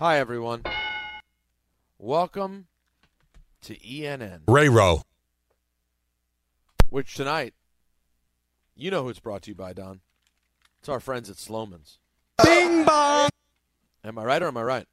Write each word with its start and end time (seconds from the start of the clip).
Hi, 0.00 0.18
everyone. 0.18 0.62
Welcome 1.98 2.68
to 3.60 3.76
ENN, 3.76 4.44
Ray 4.48 4.70
Rowe. 4.70 5.02
which 6.88 7.12
tonight, 7.12 7.52
you 8.74 8.90
know 8.90 9.02
who 9.02 9.10
it's 9.10 9.20
brought 9.20 9.42
to 9.42 9.50
you 9.50 9.54
by, 9.54 9.74
Don. 9.74 10.00
It's 10.78 10.88
our 10.88 11.00
friends 11.00 11.28
at 11.28 11.36
Slomin's. 11.36 11.98
Bing 12.42 12.86
bong. 12.86 13.28
Am 14.02 14.18
I 14.18 14.24
right 14.24 14.42
or 14.42 14.46
am 14.48 14.56
I 14.56 14.62
right? 14.62 14.86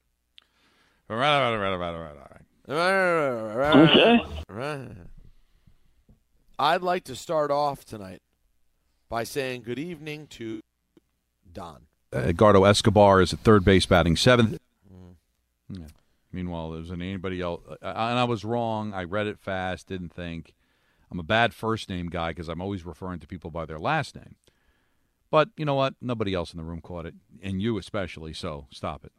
All 1.09 1.15
right, 1.15 1.41
all 1.41 1.57
right, 1.57 1.71
all 1.71 1.77
right, 1.77 1.93
all 1.93 2.01
right, 2.01 2.17
all 2.69 3.57
right. 3.57 3.89
Okay. 3.89 4.43
Right. 4.49 4.89
I'd 6.59 6.81
like 6.81 7.05
to 7.05 7.15
start 7.15 7.49
off 7.49 7.85
tonight 7.85 8.21
by 9.07 9.23
saying 9.23 9.61
good 9.61 9.79
evening 9.79 10.27
to 10.31 10.59
Don. 11.49 11.83
Uh, 12.13 12.17
Edgardo 12.17 12.65
Escobar 12.65 13.21
is 13.21 13.31
at 13.31 13.39
third 13.39 13.63
base, 13.63 13.85
batting 13.85 14.17
seventh. 14.17 14.57
Yeah. 15.69 15.87
Meanwhile, 16.31 16.71
there 16.71 16.81
wasn't 16.81 17.01
anybody 17.01 17.41
else, 17.41 17.61
and 17.81 18.19
I 18.19 18.23
was 18.25 18.43
wrong. 18.43 18.93
I 18.93 19.03
read 19.03 19.27
it 19.27 19.39
fast, 19.39 19.87
didn't 19.87 20.13
think. 20.13 20.53
I'm 21.09 21.19
a 21.19 21.23
bad 21.23 21.53
first 21.53 21.89
name 21.89 22.09
guy 22.09 22.31
because 22.31 22.49
I'm 22.49 22.61
always 22.61 22.85
referring 22.85 23.19
to 23.21 23.27
people 23.27 23.49
by 23.49 23.65
their 23.65 23.79
last 23.79 24.15
name. 24.15 24.35
But 25.31 25.49
you 25.57 25.65
know 25.65 25.75
what? 25.75 25.95
Nobody 26.01 26.33
else 26.33 26.53
in 26.53 26.57
the 26.57 26.63
room 26.63 26.81
caught 26.81 27.05
it, 27.05 27.15
and 27.41 27.61
you 27.61 27.77
especially. 27.77 28.33
So 28.33 28.67
stop 28.71 29.05
it. 29.05 29.11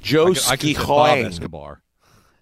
Joe 0.00 0.28
I 0.28 0.34
could, 0.34 0.42
I 0.48 0.56
could 0.56 0.86
Bob 0.86 1.18
Escobar, 1.18 1.82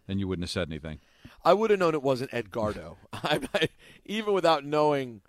and 0.09 0.21
you 0.21 0.29
wouldn't 0.29 0.45
have 0.45 0.51
said 0.51 0.69
anything. 0.69 1.01
I 1.45 1.53
would 1.55 1.71
have 1.71 1.79
known 1.79 1.95
it 1.95 2.03
wasn't 2.03 2.33
Edgardo. 2.33 2.99
I, 3.13 3.41
I, 3.55 3.69
even 4.05 4.33
without 4.33 4.65
knowing 4.65 5.23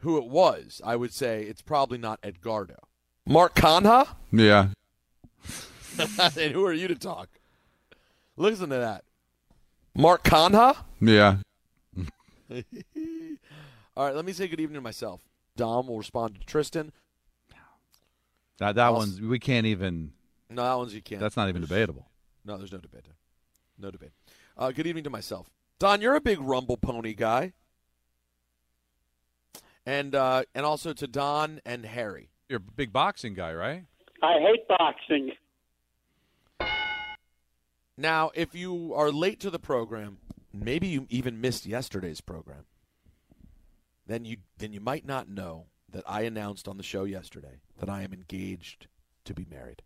who 0.00 0.18
it 0.18 0.26
was, 0.26 0.80
I 0.84 0.96
would 0.96 1.12
say 1.12 1.42
it's 1.42 1.62
probably 1.62 1.98
not 1.98 2.20
Edgardo. 2.22 2.76
Mark 3.26 3.54
Canha? 3.54 4.08
Yeah. 4.30 4.68
and 6.38 6.52
who 6.52 6.64
are 6.64 6.72
you 6.72 6.88
to 6.88 6.94
talk? 6.94 7.28
Listen 8.36 8.68
to 8.70 8.76
that. 8.76 9.04
Mark 9.94 10.24
Canha? 10.24 10.76
Yeah. 11.00 11.36
All 13.96 14.04
right, 14.04 14.14
let 14.14 14.24
me 14.24 14.32
say 14.32 14.46
good 14.46 14.60
evening 14.60 14.74
to 14.76 14.80
myself. 14.82 15.20
Dom 15.56 15.86
will 15.86 15.96
respond 15.98 16.34
to 16.38 16.44
Tristan. 16.46 16.92
That 18.58 18.74
that 18.74 18.84
I'll- 18.86 18.94
one's 18.94 19.20
we 19.20 19.38
can't 19.38 19.66
even. 19.66 20.12
No, 20.50 20.62
that 20.62 20.74
one's 20.74 20.94
you 20.94 21.02
can't. 21.02 21.20
That's 21.20 21.36
not 21.36 21.48
even 21.48 21.62
debatable. 21.62 22.06
No, 22.44 22.56
there's 22.56 22.72
no 22.72 22.78
debate. 22.78 23.06
No 23.78 23.90
debate. 23.90 24.12
Uh, 24.56 24.70
good 24.70 24.86
evening 24.86 25.04
to 25.04 25.10
myself. 25.10 25.50
Don, 25.78 26.00
you're 26.00 26.14
a 26.14 26.20
big 26.20 26.40
Rumble 26.40 26.76
Pony 26.76 27.12
guy. 27.14 27.52
And 29.84 30.14
uh, 30.14 30.44
and 30.54 30.64
also 30.66 30.92
to 30.92 31.06
Don 31.06 31.60
and 31.66 31.84
Harry. 31.84 32.30
You're 32.48 32.58
a 32.58 32.72
big 32.76 32.92
boxing 32.92 33.34
guy, 33.34 33.52
right? 33.54 33.84
I 34.22 34.38
hate 34.40 34.66
boxing. 34.68 35.32
Now, 37.98 38.30
if 38.34 38.54
you 38.54 38.92
are 38.94 39.10
late 39.10 39.40
to 39.40 39.50
the 39.50 39.58
program, 39.58 40.18
maybe 40.52 40.86
you 40.86 41.06
even 41.08 41.40
missed 41.40 41.66
yesterday's 41.66 42.20
program, 42.20 42.66
then 44.06 44.24
you 44.24 44.38
then 44.58 44.72
you 44.72 44.80
might 44.80 45.06
not 45.06 45.28
know 45.28 45.66
that 45.90 46.04
I 46.06 46.22
announced 46.22 46.68
on 46.68 46.76
the 46.76 46.82
show 46.82 47.04
yesterday 47.04 47.60
that 47.78 47.88
I 47.88 48.02
am 48.02 48.12
engaged 48.12 48.86
to 49.24 49.34
be 49.34 49.46
married. 49.50 49.82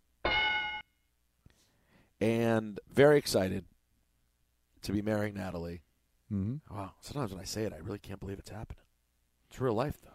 And 2.19 2.79
very 2.91 3.17
excited 3.17 3.65
to 4.83 4.91
be 4.91 5.01
marrying 5.01 5.35
Natalie. 5.35 5.81
Mm-hmm. 6.31 6.75
Wow. 6.75 6.91
Sometimes 7.01 7.31
when 7.31 7.41
I 7.41 7.45
say 7.45 7.63
it, 7.63 7.73
I 7.73 7.77
really 7.77 7.99
can't 7.99 8.19
believe 8.19 8.39
it's 8.39 8.49
happening. 8.49 8.83
It's 9.49 9.59
real 9.59 9.73
life, 9.73 9.97
though. 10.03 10.09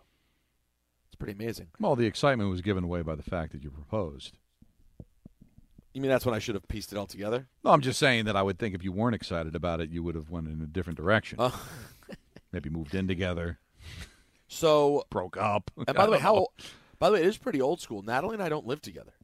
It's 1.09 1.17
pretty 1.17 1.33
amazing. 1.33 1.69
Well, 1.81 1.97
the 1.97 2.07
excitement 2.07 2.51
was 2.51 2.63
given 2.63 2.85
away 2.85 3.03
by 3.03 3.17
the 3.17 3.23
fact 3.23 3.53
that 3.53 3.63
you 3.63 3.71
proposed. 3.71 4.39
You 5.97 6.03
mean 6.03 6.11
that's 6.11 6.27
when 6.27 6.35
I 6.35 6.41
should 6.41 6.57
have 6.57 6.69
pieced 6.69 6.93
it 6.93 6.99
all 6.99 7.07
together? 7.07 7.47
No, 7.65 7.71
I'm 7.71 7.81
just 7.81 7.99
saying 7.99 8.27
that 8.27 8.37
I 8.37 8.43
would 8.43 8.59
think 8.59 8.75
if 8.75 8.85
you 8.85 8.93
weren't 8.93 9.15
excited 9.15 9.57
about 9.57 9.81
it, 9.81 9.89
you 9.89 10.03
would 10.03 10.15
have 10.15 10.29
went 10.29 10.47
in 10.47 10.61
a 10.61 10.67
different 10.67 10.99
direction. 10.99 11.39
Oh. 11.41 11.69
Maybe 12.53 12.69
moved 12.69 12.95
in 12.95 13.09
together, 13.09 13.61
So, 14.47 15.07
broke 15.09 15.39
up. 15.39 15.71
and 15.75 15.87
by 15.97 16.05
the 16.05 16.13
way, 16.13 16.17
don't 16.19 16.23
how? 16.23 16.35
old- 16.35 16.51
By 16.99 17.09
the 17.09 17.15
way, 17.15 17.21
it 17.23 17.27
is 17.27 17.39
pretty 17.39 17.63
old 17.63 17.81
school. 17.81 18.03
Natalie 18.03 18.35
and 18.35 18.43
I 18.43 18.51
don't 18.51 18.67
live 18.67 18.83
together. 18.83 19.15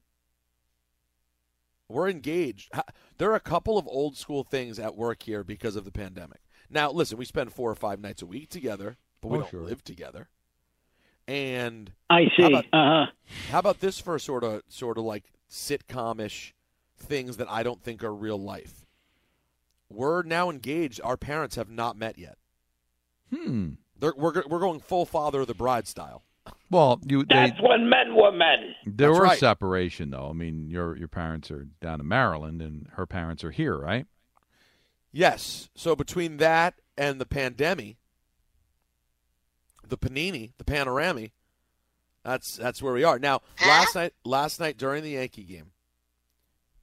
We're 1.90 2.08
engaged. 2.08 2.72
There 3.18 3.30
are 3.30 3.34
a 3.36 3.40
couple 3.40 3.76
of 3.76 3.86
old 3.86 4.16
school 4.16 4.42
things 4.42 4.78
at 4.78 4.96
work 4.96 5.22
here 5.24 5.44
because 5.44 5.76
of 5.76 5.84
the 5.84 5.92
pandemic. 5.92 6.40
Now, 6.70 6.90
listen, 6.90 7.18
we 7.18 7.26
spend 7.26 7.52
four 7.52 7.70
or 7.70 7.74
five 7.74 8.00
nights 8.00 8.22
a 8.22 8.26
week 8.26 8.48
together, 8.48 8.96
but 9.20 9.28
we 9.28 9.36
Oh, 9.36 9.40
don't 9.42 9.50
sure. 9.50 9.62
live 9.62 9.84
together. 9.84 10.30
And 11.28 11.92
I 12.08 12.24
How 12.34 12.36
see. 12.36 12.52
about- 12.54 12.64
Uh 12.72 13.06
huh. 13.06 13.12
How 13.50 13.58
about 13.58 13.80
this 13.80 13.98
for 13.98 14.14
a 14.14 14.20
sort 14.20 14.42
of 14.42 14.62
sort 14.68 14.96
of 14.96 15.04
like 15.04 15.24
sitcom-ish 15.50 16.54
things 17.02 17.36
that 17.38 17.50
I 17.50 17.62
don't 17.62 17.82
think 17.82 18.02
are 18.04 18.14
real 18.14 18.38
life? 18.40 18.86
We're 19.88 20.22
now 20.22 20.48
engaged. 20.50 21.00
Our 21.04 21.16
parents 21.16 21.56
have 21.56 21.70
not 21.70 21.96
met 21.96 22.18
yet. 22.18 22.38
Hmm. 23.34 23.72
They're, 23.98 24.14
we're 24.16 24.42
we're 24.48 24.58
going 24.58 24.80
full 24.80 25.04
father 25.06 25.42
of 25.42 25.46
the 25.46 25.54
bride 25.54 25.86
style. 25.86 26.22
Well, 26.70 27.00
you 27.06 27.24
they, 27.24 27.34
That's 27.34 27.60
when 27.62 27.88
men 27.88 28.16
were 28.16 28.32
men. 28.32 28.74
there 28.86 29.08
That's 29.10 29.18
were 29.18 29.24
right. 29.24 29.38
separation 29.38 30.10
though. 30.10 30.28
I 30.28 30.32
mean, 30.32 30.68
your 30.68 30.96
your 30.96 31.08
parents 31.08 31.50
are 31.50 31.68
down 31.80 32.00
in 32.00 32.08
Maryland, 32.08 32.60
and 32.62 32.88
her 32.94 33.06
parents 33.06 33.44
are 33.44 33.50
here, 33.50 33.76
right? 33.76 34.06
Yes. 35.12 35.68
So 35.74 35.94
between 35.94 36.38
that 36.38 36.74
and 36.96 37.20
the 37.20 37.26
pandemic, 37.26 37.96
the 39.86 39.98
panini, 39.98 40.52
the 40.58 40.64
panorami, 40.64 41.32
that's 42.24 42.56
that's 42.56 42.82
where 42.82 42.94
we 42.94 43.04
are 43.04 43.18
now. 43.18 43.42
Last 43.64 43.94
night, 43.94 44.14
last 44.24 44.58
night 44.58 44.78
during 44.78 45.02
the 45.02 45.10
Yankee 45.10 45.44
game, 45.44 45.72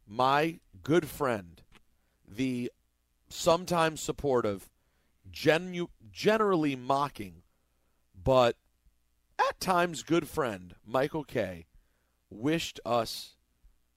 my 0.10 0.60
good 0.82 1.08
friend, 1.08 1.62
the 2.28 2.72
sometimes 3.30 4.02
supportive, 4.02 4.70
genu- 5.32 5.90
generally 6.12 6.76
mocking, 6.76 7.44
but 8.22 8.56
at 9.38 9.60
times 9.60 10.02
good 10.04 10.28
friend 10.28 10.74
Michael 10.86 11.24
Kay, 11.24 11.68
wished 12.30 12.80
us 12.86 13.36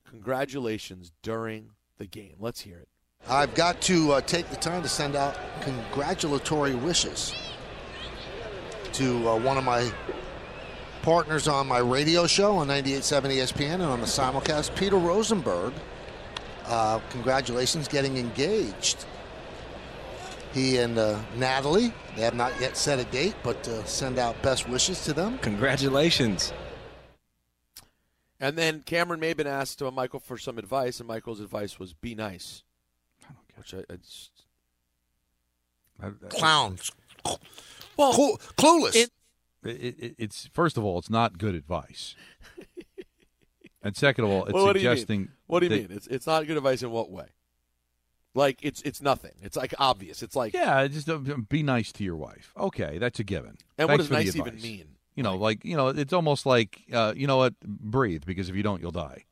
congratulations 0.08 1.12
during 1.22 1.70
the 1.96 2.06
game. 2.06 2.36
Let's 2.38 2.60
hear 2.60 2.78
it. 2.78 2.88
I've 3.28 3.54
got 3.54 3.80
to 3.82 4.12
uh, 4.12 4.20
take 4.20 4.50
the 4.50 4.56
time 4.56 4.82
to 4.82 4.88
send 4.88 5.16
out 5.16 5.38
congratulatory 5.60 6.74
wishes 6.74 7.34
to 8.94 9.28
uh, 9.28 9.38
one 9.38 9.56
of 9.56 9.64
my 9.64 9.90
partners 11.02 11.48
on 11.48 11.66
my 11.66 11.78
radio 11.78 12.26
show 12.26 12.56
on 12.56 12.68
98.7 12.68 13.22
ESPN 13.36 13.74
and 13.74 13.82
on 13.84 14.00
the 14.00 14.06
simulcast, 14.06 14.76
Peter 14.76 14.96
Rosenberg. 14.96 15.72
Uh, 16.66 17.00
congratulations 17.10 17.88
getting 17.88 18.16
engaged. 18.16 19.04
He 20.54 20.76
and 20.78 20.98
uh, 20.98 21.18
Natalie, 21.36 21.92
they 22.14 22.22
have 22.22 22.34
not 22.34 22.52
yet 22.60 22.76
set 22.76 22.98
a 22.98 23.04
date, 23.04 23.34
but 23.42 23.66
uh, 23.68 23.82
send 23.84 24.18
out 24.18 24.40
best 24.42 24.68
wishes 24.68 25.02
to 25.04 25.12
them. 25.14 25.38
Congratulations. 25.38 26.52
And 28.38 28.58
then 28.58 28.82
Cameron 28.82 29.20
Maybin 29.20 29.46
asked 29.46 29.80
uh, 29.82 29.90
Michael 29.90 30.20
for 30.20 30.36
some 30.36 30.58
advice, 30.58 30.98
and 31.00 31.06
Michael's 31.08 31.40
advice 31.40 31.78
was 31.78 31.92
be 31.94 32.14
nice. 32.14 32.64
I 33.24 33.32
don't 33.32 33.48
care. 33.66 33.78
Which 33.80 33.88
I, 33.88 33.94
it's, 33.94 34.30
Clowns. 36.30 36.90
well, 37.96 38.12
Clu- 38.12 38.36
clueless. 38.56 38.96
it- 38.96 39.10
It, 39.64 39.96
it, 40.00 40.14
it's 40.18 40.48
first 40.52 40.76
of 40.76 40.82
all, 40.84 40.98
it's 40.98 41.08
not 41.10 41.38
good 41.38 41.54
advice. 41.54 42.16
And 43.84 43.96
second 43.96 44.24
of 44.24 44.30
all, 44.32 44.44
it's 44.46 44.52
Well, 44.54 44.64
what 44.64 44.72
do 44.74 44.80
you 44.80 44.88
mean? 44.88 44.96
suggesting. 44.96 45.28
What 45.52 45.60
do 45.60 45.66
you 45.66 45.70
that- 45.70 45.90
mean? 45.90 45.96
It's 45.98 46.06
it's 46.06 46.26
not 46.26 46.46
good 46.46 46.56
advice 46.56 46.82
in 46.82 46.90
what 46.90 47.10
way? 47.10 47.26
Like 48.34 48.60
it's 48.62 48.80
it's 48.82 49.02
nothing. 49.02 49.32
It's 49.42 49.54
like 49.54 49.74
obvious. 49.78 50.22
It's 50.22 50.34
like 50.34 50.54
Yeah, 50.54 50.86
just 50.86 51.10
uh, 51.10 51.18
be 51.18 51.62
nice 51.62 51.92
to 51.92 52.04
your 52.04 52.16
wife. 52.16 52.54
Okay, 52.56 52.96
that's 52.96 53.20
a 53.20 53.24
given. 53.24 53.58
And 53.76 53.86
what 53.90 53.98
does 53.98 54.10
nice 54.10 54.34
even 54.34 54.58
mean? 54.62 54.96
You 55.14 55.22
know, 55.22 55.36
like 55.36 55.62
you 55.62 55.76
know, 55.76 55.88
it's 55.88 56.14
almost 56.14 56.46
like 56.46 56.80
uh, 56.90 57.12
you 57.14 57.26
know 57.26 57.36
what, 57.36 57.60
breathe 57.60 58.22
because 58.24 58.48
if 58.48 58.56
you 58.56 58.62
don't, 58.62 58.80
you'll 58.80 58.92
die. 58.92 59.26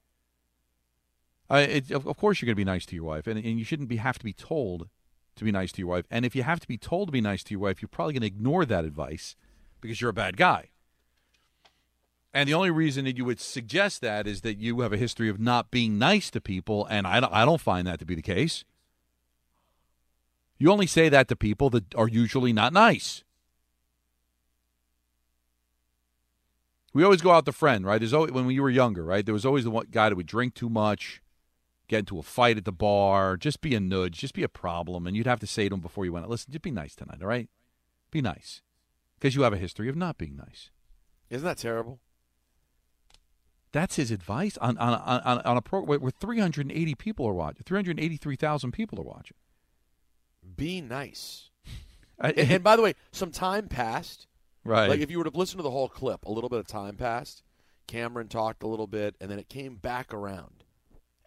I, 1.48 1.60
it, 1.62 1.90
of, 1.90 2.06
of 2.06 2.18
course, 2.18 2.42
you're 2.42 2.46
going 2.46 2.54
to 2.54 2.60
be 2.60 2.64
nice 2.64 2.84
to 2.84 2.94
your 2.94 3.04
wife, 3.04 3.26
and, 3.26 3.42
and 3.42 3.58
you 3.58 3.64
shouldn't 3.64 3.88
be 3.88 3.96
have 3.96 4.18
to 4.18 4.24
be 4.24 4.34
told 4.34 4.90
to 5.36 5.44
be 5.44 5.50
nice 5.50 5.72
to 5.72 5.78
your 5.78 5.88
wife. 5.88 6.04
And 6.10 6.26
if 6.26 6.36
you 6.36 6.42
have 6.42 6.60
to 6.60 6.68
be 6.68 6.76
told 6.76 7.08
to 7.08 7.12
be 7.12 7.22
nice 7.22 7.42
to 7.44 7.52
your 7.52 7.60
wife, 7.60 7.80
you're 7.80 7.88
probably 7.88 8.12
going 8.12 8.20
to 8.20 8.26
ignore 8.26 8.66
that 8.66 8.84
advice 8.84 9.36
because 9.80 10.02
you're 10.02 10.10
a 10.10 10.12
bad 10.12 10.36
guy. 10.36 10.68
And 12.32 12.48
the 12.48 12.54
only 12.54 12.70
reason 12.70 13.04
that 13.06 13.16
you 13.16 13.24
would 13.24 13.40
suggest 13.40 14.00
that 14.02 14.26
is 14.26 14.42
that 14.42 14.58
you 14.58 14.80
have 14.80 14.92
a 14.92 14.96
history 14.96 15.28
of 15.28 15.40
not 15.40 15.70
being 15.70 15.98
nice 15.98 16.30
to 16.30 16.40
people, 16.40 16.86
and 16.86 17.06
I 17.06 17.18
don't, 17.18 17.32
I 17.32 17.44
don't 17.44 17.60
find 17.60 17.86
that 17.86 17.98
to 17.98 18.04
be 18.06 18.14
the 18.14 18.22
case. 18.22 18.64
You 20.56 20.70
only 20.70 20.86
say 20.86 21.08
that 21.08 21.26
to 21.28 21.36
people 21.36 21.70
that 21.70 21.94
are 21.94 22.06
usually 22.06 22.52
not 22.52 22.72
nice. 22.72 23.24
We 26.92 27.02
always 27.02 27.22
go 27.22 27.32
out 27.32 27.46
the 27.46 27.52
friend, 27.52 27.84
right? 27.84 27.98
There's 27.98 28.12
always 28.12 28.32
when 28.32 28.46
we 28.46 28.60
were 28.60 28.70
younger, 28.70 29.04
right? 29.04 29.24
There 29.24 29.32
was 29.32 29.46
always 29.46 29.64
the 29.64 29.70
one 29.70 29.86
guy 29.90 30.08
that 30.08 30.16
would 30.16 30.26
drink 30.26 30.54
too 30.54 30.68
much, 30.68 31.22
get 31.88 32.00
into 32.00 32.18
a 32.18 32.22
fight 32.22 32.58
at 32.58 32.64
the 32.64 32.72
bar, 32.72 33.36
just 33.36 33.60
be 33.60 33.74
a 33.74 33.80
nudge, 33.80 34.18
just 34.18 34.34
be 34.34 34.42
a 34.42 34.48
problem, 34.48 35.06
and 35.06 35.16
you'd 35.16 35.26
have 35.26 35.40
to 35.40 35.46
say 35.46 35.68
to 35.68 35.74
him 35.74 35.80
before 35.80 36.04
you 36.04 36.12
went, 36.12 36.28
"Listen, 36.28 36.52
just 36.52 36.62
be 36.62 36.70
nice 36.70 36.94
tonight, 36.94 37.22
all 37.22 37.28
right? 37.28 37.48
Be 38.10 38.20
nice," 38.20 38.62
because 39.18 39.34
you 39.34 39.42
have 39.42 39.52
a 39.52 39.56
history 39.58 39.88
of 39.88 39.96
not 39.96 40.18
being 40.18 40.36
nice. 40.36 40.70
Isn't 41.28 41.46
that 41.46 41.58
terrible? 41.58 42.00
That's 43.72 43.96
his 43.96 44.10
advice 44.10 44.56
on 44.58 44.76
on 44.78 44.94
on, 44.94 45.40
on 45.40 45.56
a 45.56 45.62
program 45.62 46.00
where 46.00 46.10
380 46.10 46.94
people 46.96 47.26
are 47.26 47.34
watching, 47.34 47.62
383,000 47.64 48.72
people 48.72 49.00
are 49.00 49.04
watching. 49.04 49.36
Be 50.56 50.80
nice. 50.80 51.50
And, 52.22 52.36
and 52.38 52.62
by 52.62 52.76
the 52.76 52.82
way, 52.82 52.92
some 53.12 53.30
time 53.30 53.66
passed. 53.66 54.26
Right. 54.62 54.90
Like 54.90 55.00
if 55.00 55.10
you 55.10 55.16
were 55.16 55.24
to 55.24 55.30
listen 55.30 55.56
to 55.56 55.62
the 55.62 55.70
whole 55.70 55.88
clip, 55.88 56.26
a 56.26 56.30
little 56.30 56.50
bit 56.50 56.58
of 56.58 56.66
time 56.66 56.96
passed. 56.96 57.42
Cameron 57.86 58.28
talked 58.28 58.62
a 58.62 58.68
little 58.68 58.86
bit, 58.86 59.16
and 59.20 59.30
then 59.30 59.38
it 59.38 59.48
came 59.48 59.74
back 59.74 60.14
around, 60.14 60.62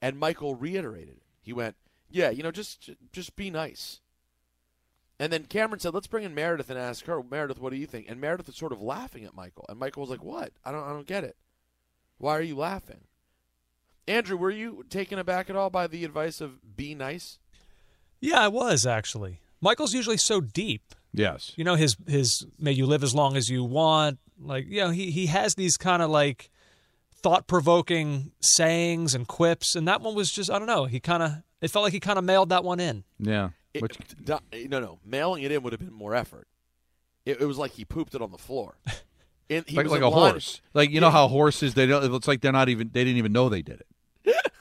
and 0.01 0.17
Michael 0.17 0.55
reiterated 0.55 1.15
it. 1.17 1.23
He 1.41 1.51
went, 1.51 1.75
"Yeah, 2.09 2.29
you 2.29 2.41
know, 2.41 2.51
just 2.51 2.91
just 3.11 3.35
be 3.35 3.49
nice." 3.49 3.99
And 5.19 5.33
then 5.33 5.45
Cameron 5.45 5.81
said, 5.81 5.93
"Let's 5.93 6.07
bring 6.07 6.23
in 6.23 6.33
Meredith 6.33 6.69
and 6.69 6.79
ask 6.79 7.05
her, 7.05 7.21
Meredith, 7.21 7.59
what 7.59 7.71
do 7.71 7.75
you 7.77 7.85
think?" 7.85 8.05
And 8.07 8.21
Meredith 8.21 8.47
was 8.47 8.55
sort 8.55 8.71
of 8.71 8.81
laughing 8.81 9.25
at 9.25 9.35
Michael, 9.35 9.65
and 9.67 9.77
Michael 9.77 10.01
was 10.01 10.09
like, 10.09 10.23
"What? 10.23 10.53
I 10.63 10.71
don't, 10.71 10.83
I 10.83 10.89
don't 10.89 11.07
get 11.07 11.25
it. 11.25 11.35
Why 12.23 12.37
are 12.37 12.41
you 12.41 12.55
laughing?" 12.55 13.01
Andrew, 14.07 14.35
were 14.37 14.51
you 14.51 14.85
taken 14.89 15.19
aback 15.19 15.49
at 15.49 15.55
all 15.55 15.69
by 15.69 15.87
the 15.87 16.03
advice 16.03 16.41
of 16.41 16.75
be 16.75 16.95
nice? 16.95 17.39
Yeah, 18.19 18.39
I 18.39 18.47
was 18.47 18.85
actually. 18.85 19.39
Michael's 19.61 19.93
usually 19.93 20.17
so 20.17 20.41
deep. 20.41 20.95
Yes. 21.13 21.53
You 21.55 21.63
know 21.63 21.75
his 21.75 21.95
his 22.07 22.45
may 22.57 22.71
you 22.71 22.85
live 22.85 23.03
as 23.03 23.13
long 23.13 23.37
as 23.37 23.49
you 23.49 23.63
want. 23.63 24.19
Like 24.41 24.65
you 24.67 24.81
know 24.81 24.89
he 24.89 25.11
he 25.11 25.27
has 25.27 25.55
these 25.55 25.77
kind 25.77 26.01
of 26.01 26.09
like 26.09 26.49
thought 27.13 27.47
provoking 27.47 28.31
sayings 28.41 29.13
and 29.15 29.27
quips, 29.27 29.75
and 29.75 29.87
that 29.87 30.01
one 30.01 30.15
was 30.15 30.31
just 30.31 30.49
I 30.49 30.57
don't 30.59 30.67
know. 30.67 30.85
He 30.85 30.99
kind 30.99 31.23
of 31.23 31.31
it 31.61 31.71
felt 31.71 31.83
like 31.83 31.93
he 31.93 31.99
kind 31.99 32.17
of 32.17 32.25
mailed 32.25 32.49
that 32.49 32.63
one 32.63 32.79
in. 32.79 33.03
Yeah. 33.19 33.49
It, 33.73 33.83
do- 34.23 34.37
no, 34.69 34.79
no, 34.79 34.99
mailing 35.03 35.43
it 35.43 35.51
in 35.51 35.63
would 35.63 35.73
have 35.73 35.79
been 35.79 35.93
more 35.93 36.13
effort. 36.13 36.47
It, 37.25 37.41
it 37.41 37.45
was 37.45 37.57
like 37.57 37.71
he 37.71 37.85
pooped 37.85 38.13
it 38.13 38.21
on 38.21 38.31
the 38.31 38.37
floor. 38.37 38.75
He 39.67 39.75
like 39.77 39.83
was 39.85 39.91
like 39.91 40.01
a 40.01 40.09
horse. 40.09 40.61
Like 40.73 40.89
you 40.89 40.95
Yeah. 40.95 41.01
know 41.01 41.09
how 41.11 41.27
horses 41.27 41.73
they 41.73 41.85
don't. 41.85 42.13
It's 42.15 42.27
like 42.27 42.41
they're 42.41 42.51
not 42.51 42.69
even. 42.69 42.89
They 42.93 43.03
didn't 43.03 43.17
even 43.17 43.31
know 43.31 43.49
they 43.49 43.61
did 43.61 43.81
it. 44.25 44.35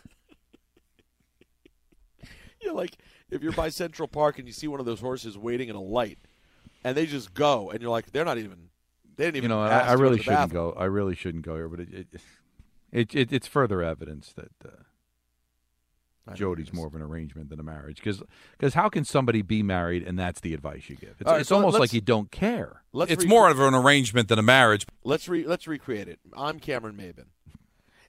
you're 2.60 2.74
like 2.74 2.96
if 3.30 3.42
you're 3.42 3.52
by 3.52 3.68
Central 3.68 4.08
Park 4.08 4.38
and 4.38 4.46
you 4.46 4.52
see 4.52 4.68
one 4.68 4.80
of 4.80 4.86
those 4.86 5.00
horses 5.00 5.36
waiting 5.38 5.68
in 5.68 5.76
a 5.76 5.80
light, 5.80 6.18
and 6.84 6.96
they 6.96 7.06
just 7.06 7.32
go, 7.34 7.70
and 7.70 7.80
you're 7.80 7.90
like, 7.90 8.12
they're 8.12 8.24
not 8.24 8.38
even. 8.38 8.68
They 9.16 9.24
didn't 9.24 9.36
even. 9.38 9.50
You 9.50 9.56
know, 9.56 9.62
I, 9.62 9.78
I 9.80 9.92
really 9.94 10.18
shouldn't 10.18 10.52
bathroom. 10.52 10.72
go. 10.72 10.78
I 10.78 10.84
really 10.84 11.14
shouldn't 11.14 11.44
go 11.44 11.54
here, 11.56 11.68
but 11.68 11.80
it, 11.80 11.88
it, 11.92 12.06
it, 12.92 13.14
it 13.14 13.32
it's 13.32 13.46
further 13.46 13.82
evidence 13.82 14.32
that 14.34 14.52
uh, 14.64 14.70
Jodi's 16.30 16.72
more 16.72 16.86
of 16.86 16.94
an 16.94 17.02
arrangement 17.02 17.50
than 17.50 17.58
a 17.58 17.64
marriage. 17.64 18.00
Because 18.02 18.74
how 18.74 18.88
can 18.88 19.04
somebody 19.04 19.42
be 19.42 19.62
married 19.62 20.06
and 20.06 20.18
that's 20.18 20.40
the 20.40 20.54
advice 20.54 20.88
you 20.88 20.96
give? 20.96 21.16
It's, 21.18 21.26
All 21.26 21.32
right, 21.32 21.40
it's 21.40 21.48
so 21.48 21.56
almost 21.56 21.80
like 21.80 21.92
you 21.92 22.00
don't 22.00 22.30
care. 22.30 22.82
Let's 22.92 23.10
it's 23.10 23.24
re- 23.24 23.28
more 23.28 23.50
of 23.50 23.58
an 23.58 23.74
arrangement 23.74 24.28
than 24.28 24.38
a 24.38 24.42
marriage. 24.42 24.86
Let's 25.04 25.28
re 25.28 25.44
let's 25.46 25.66
recreate 25.66 26.08
it. 26.08 26.20
I'm 26.36 26.60
Cameron 26.60 26.96
Maybin. 26.96 27.26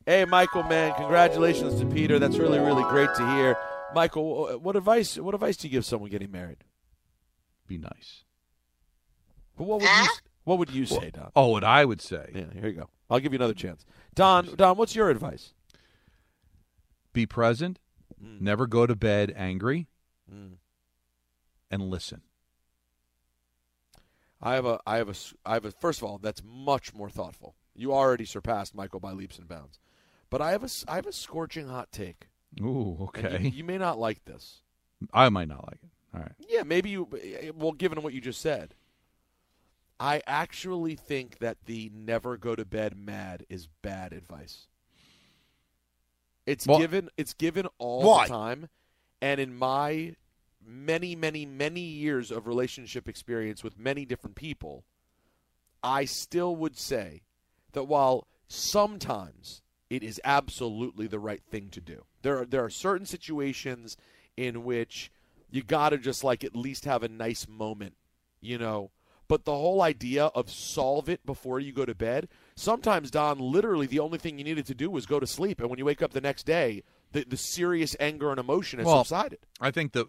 Hey, 0.05 0.25
Michael, 0.25 0.63
man, 0.63 0.93
congratulations 0.95 1.79
to 1.79 1.85
Peter. 1.87 2.19
That's 2.19 2.37
really 2.37 2.59
really 2.59 2.83
great 2.83 3.09
to 3.15 3.35
hear. 3.35 3.57
Michael, 3.95 4.59
what 4.59 4.75
advice 4.75 5.17
what 5.17 5.33
advice 5.33 5.57
do 5.57 5.67
you 5.67 5.71
give 5.71 5.85
someone 5.85 6.09
getting 6.09 6.31
married? 6.31 6.63
Be 7.67 7.77
nice. 7.77 8.25
But 9.57 9.63
what 9.65 9.81
would 9.81 9.89
you 9.89 10.07
what 10.43 10.59
would 10.59 10.71
you 10.71 10.85
say, 10.85 11.09
Don? 11.11 11.31
Oh, 11.35 11.47
what 11.47 11.63
I 11.63 11.85
would 11.85 12.01
say. 12.01 12.29
Yeah, 12.35 12.45
here 12.53 12.67
you 12.67 12.73
go. 12.73 12.89
I'll 13.09 13.19
give 13.19 13.33
you 13.33 13.37
another 13.37 13.53
chance. 13.53 13.85
Don, 14.13 14.55
Don, 14.55 14.77
what's 14.77 14.95
your 14.95 15.09
advice? 15.09 15.53
Be 17.13 17.25
present. 17.25 17.79
Never 18.23 18.67
go 18.67 18.85
to 18.85 18.95
bed 18.95 19.33
angry. 19.35 19.87
Mm. 20.31 20.53
And 21.69 21.89
listen. 21.89 22.21
I 24.41 24.55
have 24.55 24.65
a, 24.65 24.79
I 24.85 24.97
have 24.97 25.09
a, 25.09 25.15
I 25.45 25.53
have 25.53 25.65
a. 25.65 25.71
First 25.71 26.01
of 26.01 26.07
all, 26.07 26.17
that's 26.17 26.41
much 26.45 26.93
more 26.93 27.09
thoughtful. 27.09 27.55
You 27.75 27.93
already 27.93 28.25
surpassed 28.25 28.75
Michael 28.75 28.99
by 28.99 29.11
leaps 29.11 29.37
and 29.39 29.47
bounds, 29.47 29.79
but 30.29 30.41
I 30.41 30.51
have 30.51 30.63
a, 30.63 30.69
I 30.87 30.95
have 30.95 31.07
a 31.07 31.13
scorching 31.13 31.67
hot 31.67 31.91
take. 31.91 32.27
Ooh, 32.61 32.97
okay. 33.03 33.39
You, 33.41 33.49
you 33.49 33.63
may 33.63 33.77
not 33.77 33.97
like 33.97 34.25
this. 34.25 34.61
I 35.13 35.29
might 35.29 35.47
not 35.47 35.65
like 35.65 35.79
it. 35.81 35.89
All 36.13 36.21
right. 36.21 36.33
Yeah, 36.47 36.63
maybe 36.63 36.89
you. 36.89 37.07
Well, 37.55 37.71
given 37.71 38.01
what 38.03 38.13
you 38.13 38.21
just 38.21 38.41
said, 38.41 38.75
I 39.99 40.21
actually 40.27 40.95
think 40.95 41.39
that 41.39 41.57
the 41.65 41.89
never 41.93 42.37
go 42.37 42.55
to 42.55 42.65
bed 42.65 42.97
mad 42.97 43.45
is 43.49 43.67
bad 43.81 44.13
advice. 44.13 44.67
It's 46.45 46.67
Well- 46.67 46.79
given. 46.79 47.09
It's 47.17 47.33
given 47.33 47.67
all 47.77 48.03
Why? 48.03 48.25
the 48.27 48.33
time, 48.33 48.69
and 49.21 49.39
in 49.39 49.55
my 49.55 50.15
many, 50.65 51.15
many, 51.15 51.45
many 51.45 51.81
years 51.81 52.31
of 52.31 52.47
relationship 52.47 53.09
experience 53.09 53.63
with 53.63 53.77
many 53.77 54.05
different 54.05 54.35
people, 54.35 54.85
I 55.83 56.05
still 56.05 56.55
would 56.55 56.77
say 56.77 57.23
that 57.73 57.83
while 57.85 58.27
sometimes 58.47 59.61
it 59.89 60.03
is 60.03 60.21
absolutely 60.23 61.07
the 61.07 61.19
right 61.19 61.43
thing 61.43 61.69
to 61.71 61.81
do, 61.81 62.05
there 62.21 62.39
are 62.39 62.45
there 62.45 62.63
are 62.63 62.69
certain 62.69 63.05
situations 63.05 63.97
in 64.37 64.63
which 64.63 65.11
you 65.51 65.61
got 65.61 65.89
to 65.89 65.97
just 65.97 66.23
like 66.23 66.43
at 66.43 66.55
least 66.55 66.85
have 66.85 67.03
a 67.03 67.09
nice 67.09 67.47
moment, 67.47 67.95
you 68.41 68.57
know. 68.57 68.91
But 69.27 69.45
the 69.45 69.53
whole 69.55 69.81
idea 69.81 70.25
of 70.27 70.49
solve 70.49 71.07
it 71.09 71.25
before 71.25 71.59
you 71.59 71.71
go 71.71 71.85
to 71.85 71.95
bed, 71.95 72.27
sometimes 72.55 73.11
Don, 73.11 73.39
literally 73.39 73.87
the 73.87 73.99
only 73.99 74.17
thing 74.17 74.37
you 74.37 74.43
needed 74.43 74.65
to 74.67 74.75
do 74.75 74.89
was 74.89 75.05
go 75.05 75.19
to 75.19 75.27
sleep, 75.27 75.59
and 75.59 75.69
when 75.69 75.79
you 75.79 75.85
wake 75.85 76.01
up 76.01 76.11
the 76.11 76.21
next 76.21 76.45
day, 76.45 76.83
the, 77.11 77.25
the 77.27 77.37
serious 77.37 77.95
anger 77.99 78.31
and 78.31 78.39
emotion 78.39 78.79
has 78.79 78.85
Well, 78.85 79.03
subsided. 79.03 79.39
I 79.59 79.71
think 79.71 79.93
the, 79.93 80.05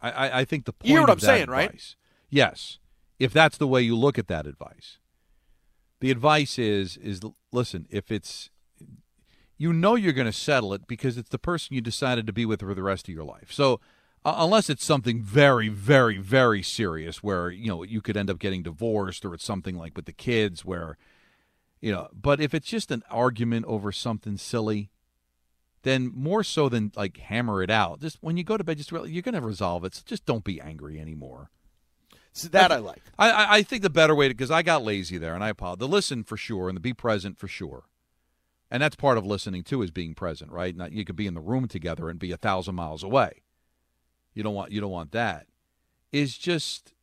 I, 0.00 0.40
I, 0.40 0.44
think 0.44 0.64
the 0.64 0.72
point 0.72 0.88
You 0.88 0.94
hear 0.94 1.00
what 1.02 1.10
of 1.10 1.16
I'm 1.16 1.20
that 1.20 1.26
saying, 1.26 1.50
right? 1.50 1.94
Yes, 2.30 2.78
if 3.18 3.32
that's 3.32 3.58
the 3.58 3.66
way 3.66 3.82
you 3.82 3.96
look 3.96 4.18
at 4.18 4.28
that 4.28 4.46
advice, 4.46 4.98
the 6.00 6.10
advice 6.10 6.58
is 6.58 6.96
is 6.96 7.20
listen. 7.52 7.86
If 7.90 8.10
it's, 8.10 8.50
you 9.58 9.72
know, 9.72 9.94
you're 9.94 10.12
going 10.12 10.26
to 10.26 10.32
settle 10.32 10.74
it 10.74 10.86
because 10.88 11.16
it's 11.16 11.28
the 11.28 11.38
person 11.38 11.74
you 11.74 11.80
decided 11.80 12.26
to 12.26 12.32
be 12.32 12.44
with 12.44 12.60
for 12.60 12.74
the 12.74 12.82
rest 12.82 13.08
of 13.08 13.14
your 13.14 13.24
life. 13.24 13.50
So. 13.50 13.80
Uh, 14.24 14.36
unless 14.36 14.70
it's 14.70 14.84
something 14.84 15.20
very, 15.20 15.68
very, 15.68 16.16
very 16.16 16.62
serious, 16.62 17.24
where 17.24 17.50
you 17.50 17.66
know 17.66 17.82
you 17.82 18.00
could 18.00 18.16
end 18.16 18.30
up 18.30 18.38
getting 18.38 18.62
divorced, 18.62 19.24
or 19.24 19.34
it's 19.34 19.44
something 19.44 19.76
like 19.76 19.96
with 19.96 20.04
the 20.04 20.12
kids, 20.12 20.64
where 20.64 20.96
you 21.82 21.92
know. 21.92 22.08
But 22.14 22.40
if 22.40 22.54
it's 22.54 22.68
just 22.68 22.90
an 22.90 23.02
argument 23.10 23.66
over 23.66 23.92
something 23.92 24.38
silly, 24.38 24.90
then 25.82 26.10
more 26.14 26.42
so 26.42 26.70
than 26.70 26.92
like 26.96 27.18
hammer 27.18 27.62
it 27.62 27.70
out, 27.70 28.00
just 28.00 28.16
when 28.22 28.38
you 28.38 28.44
go 28.44 28.56
to 28.56 28.64
bed, 28.64 28.78
just 28.78 28.92
real 28.92 29.06
you're 29.06 29.20
going 29.20 29.34
to 29.34 29.42
resolve 29.42 29.84
it. 29.84 29.94
So 29.94 30.02
just 30.06 30.24
don't 30.24 30.44
be 30.44 30.60
angry 30.60 30.98
anymore. 30.98 31.50
So 32.32 32.48
that 32.48 32.72
I 32.72 32.76
like. 32.76 33.02
I, 33.18 33.30
I, 33.30 33.54
I 33.56 33.62
think 33.62 33.82
the 33.82 33.90
better 33.90 34.14
way 34.14 34.28
to 34.28 34.34
because 34.34 34.50
I 34.50 34.62
got 34.62 34.82
lazy 34.82 35.18
there, 35.18 35.34
and 35.34 35.44
I 35.44 35.50
apologize. 35.50 35.80
The 35.80 35.88
listen 35.88 36.24
for 36.24 36.38
sure, 36.38 36.68
and 36.68 36.76
the 36.76 36.80
be 36.80 36.94
present 36.94 37.38
for 37.38 37.48
sure, 37.48 37.84
and 38.70 38.82
that's 38.82 38.96
part 38.96 39.18
of 39.18 39.26
listening 39.26 39.64
too 39.64 39.82
is 39.82 39.90
being 39.90 40.14
present, 40.14 40.50
right? 40.50 40.74
Not 40.74 40.92
you 40.92 41.04
could 41.04 41.16
be 41.16 41.26
in 41.26 41.34
the 41.34 41.40
room 41.40 41.68
together 41.68 42.08
and 42.08 42.18
be 42.18 42.32
a 42.32 42.38
thousand 42.38 42.74
miles 42.74 43.02
away. 43.02 43.42
You 44.32 44.42
don't 44.42 44.54
want 44.54 44.72
you 44.72 44.80
don't 44.80 44.90
want 44.90 45.12
that. 45.12 45.46
Is 46.10 46.38
just 46.38 46.94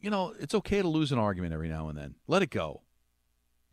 you 0.00 0.08
know 0.08 0.32
it's 0.40 0.54
okay 0.54 0.80
to 0.80 0.88
lose 0.88 1.12
an 1.12 1.18
argument 1.18 1.52
every 1.52 1.68
now 1.68 1.88
and 1.88 1.98
then. 1.98 2.14
Let 2.26 2.42
it 2.42 2.50
go. 2.50 2.82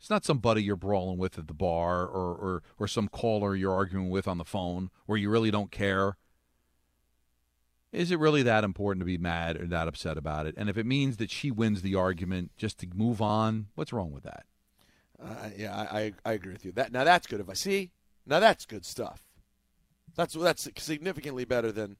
It's 0.04 0.10
not 0.10 0.26
somebody 0.26 0.62
you're 0.62 0.76
brawling 0.76 1.16
with 1.16 1.38
at 1.38 1.48
the 1.48 1.54
bar 1.54 2.02
or, 2.02 2.34
or, 2.34 2.62
or 2.78 2.86
some 2.86 3.08
caller 3.08 3.56
you're 3.56 3.72
arguing 3.72 4.10
with 4.10 4.28
on 4.28 4.36
the 4.36 4.44
phone 4.44 4.90
where 5.06 5.16
you 5.16 5.30
really 5.30 5.50
don't 5.50 5.70
care. 5.70 6.18
Is 7.90 8.10
it 8.10 8.18
really 8.18 8.42
that 8.42 8.64
important 8.64 9.00
to 9.00 9.06
be 9.06 9.16
mad 9.16 9.58
or 9.58 9.66
that 9.66 9.88
upset 9.88 10.18
about 10.18 10.46
it? 10.46 10.56
And 10.58 10.68
if 10.68 10.76
it 10.76 10.84
means 10.84 11.16
that 11.16 11.30
she 11.30 11.50
wins 11.50 11.80
the 11.80 11.94
argument 11.94 12.50
just 12.58 12.76
to 12.80 12.88
move 12.94 13.22
on, 13.22 13.68
what's 13.76 13.94
wrong 13.94 14.12
with 14.12 14.24
that? 14.24 14.44
Uh, 15.18 15.48
yeah, 15.56 15.74
I, 15.74 15.98
I 15.98 16.12
I 16.26 16.32
agree 16.34 16.52
with 16.52 16.66
you. 16.66 16.72
That 16.72 16.92
now 16.92 17.04
that's 17.04 17.26
good 17.26 17.40
advice. 17.40 17.60
See, 17.60 17.90
now 18.26 18.40
that's 18.40 18.66
good 18.66 18.84
stuff. 18.84 19.24
That's 20.14 20.34
that's 20.34 20.68
significantly 20.76 21.46
better 21.46 21.72
than 21.72 21.96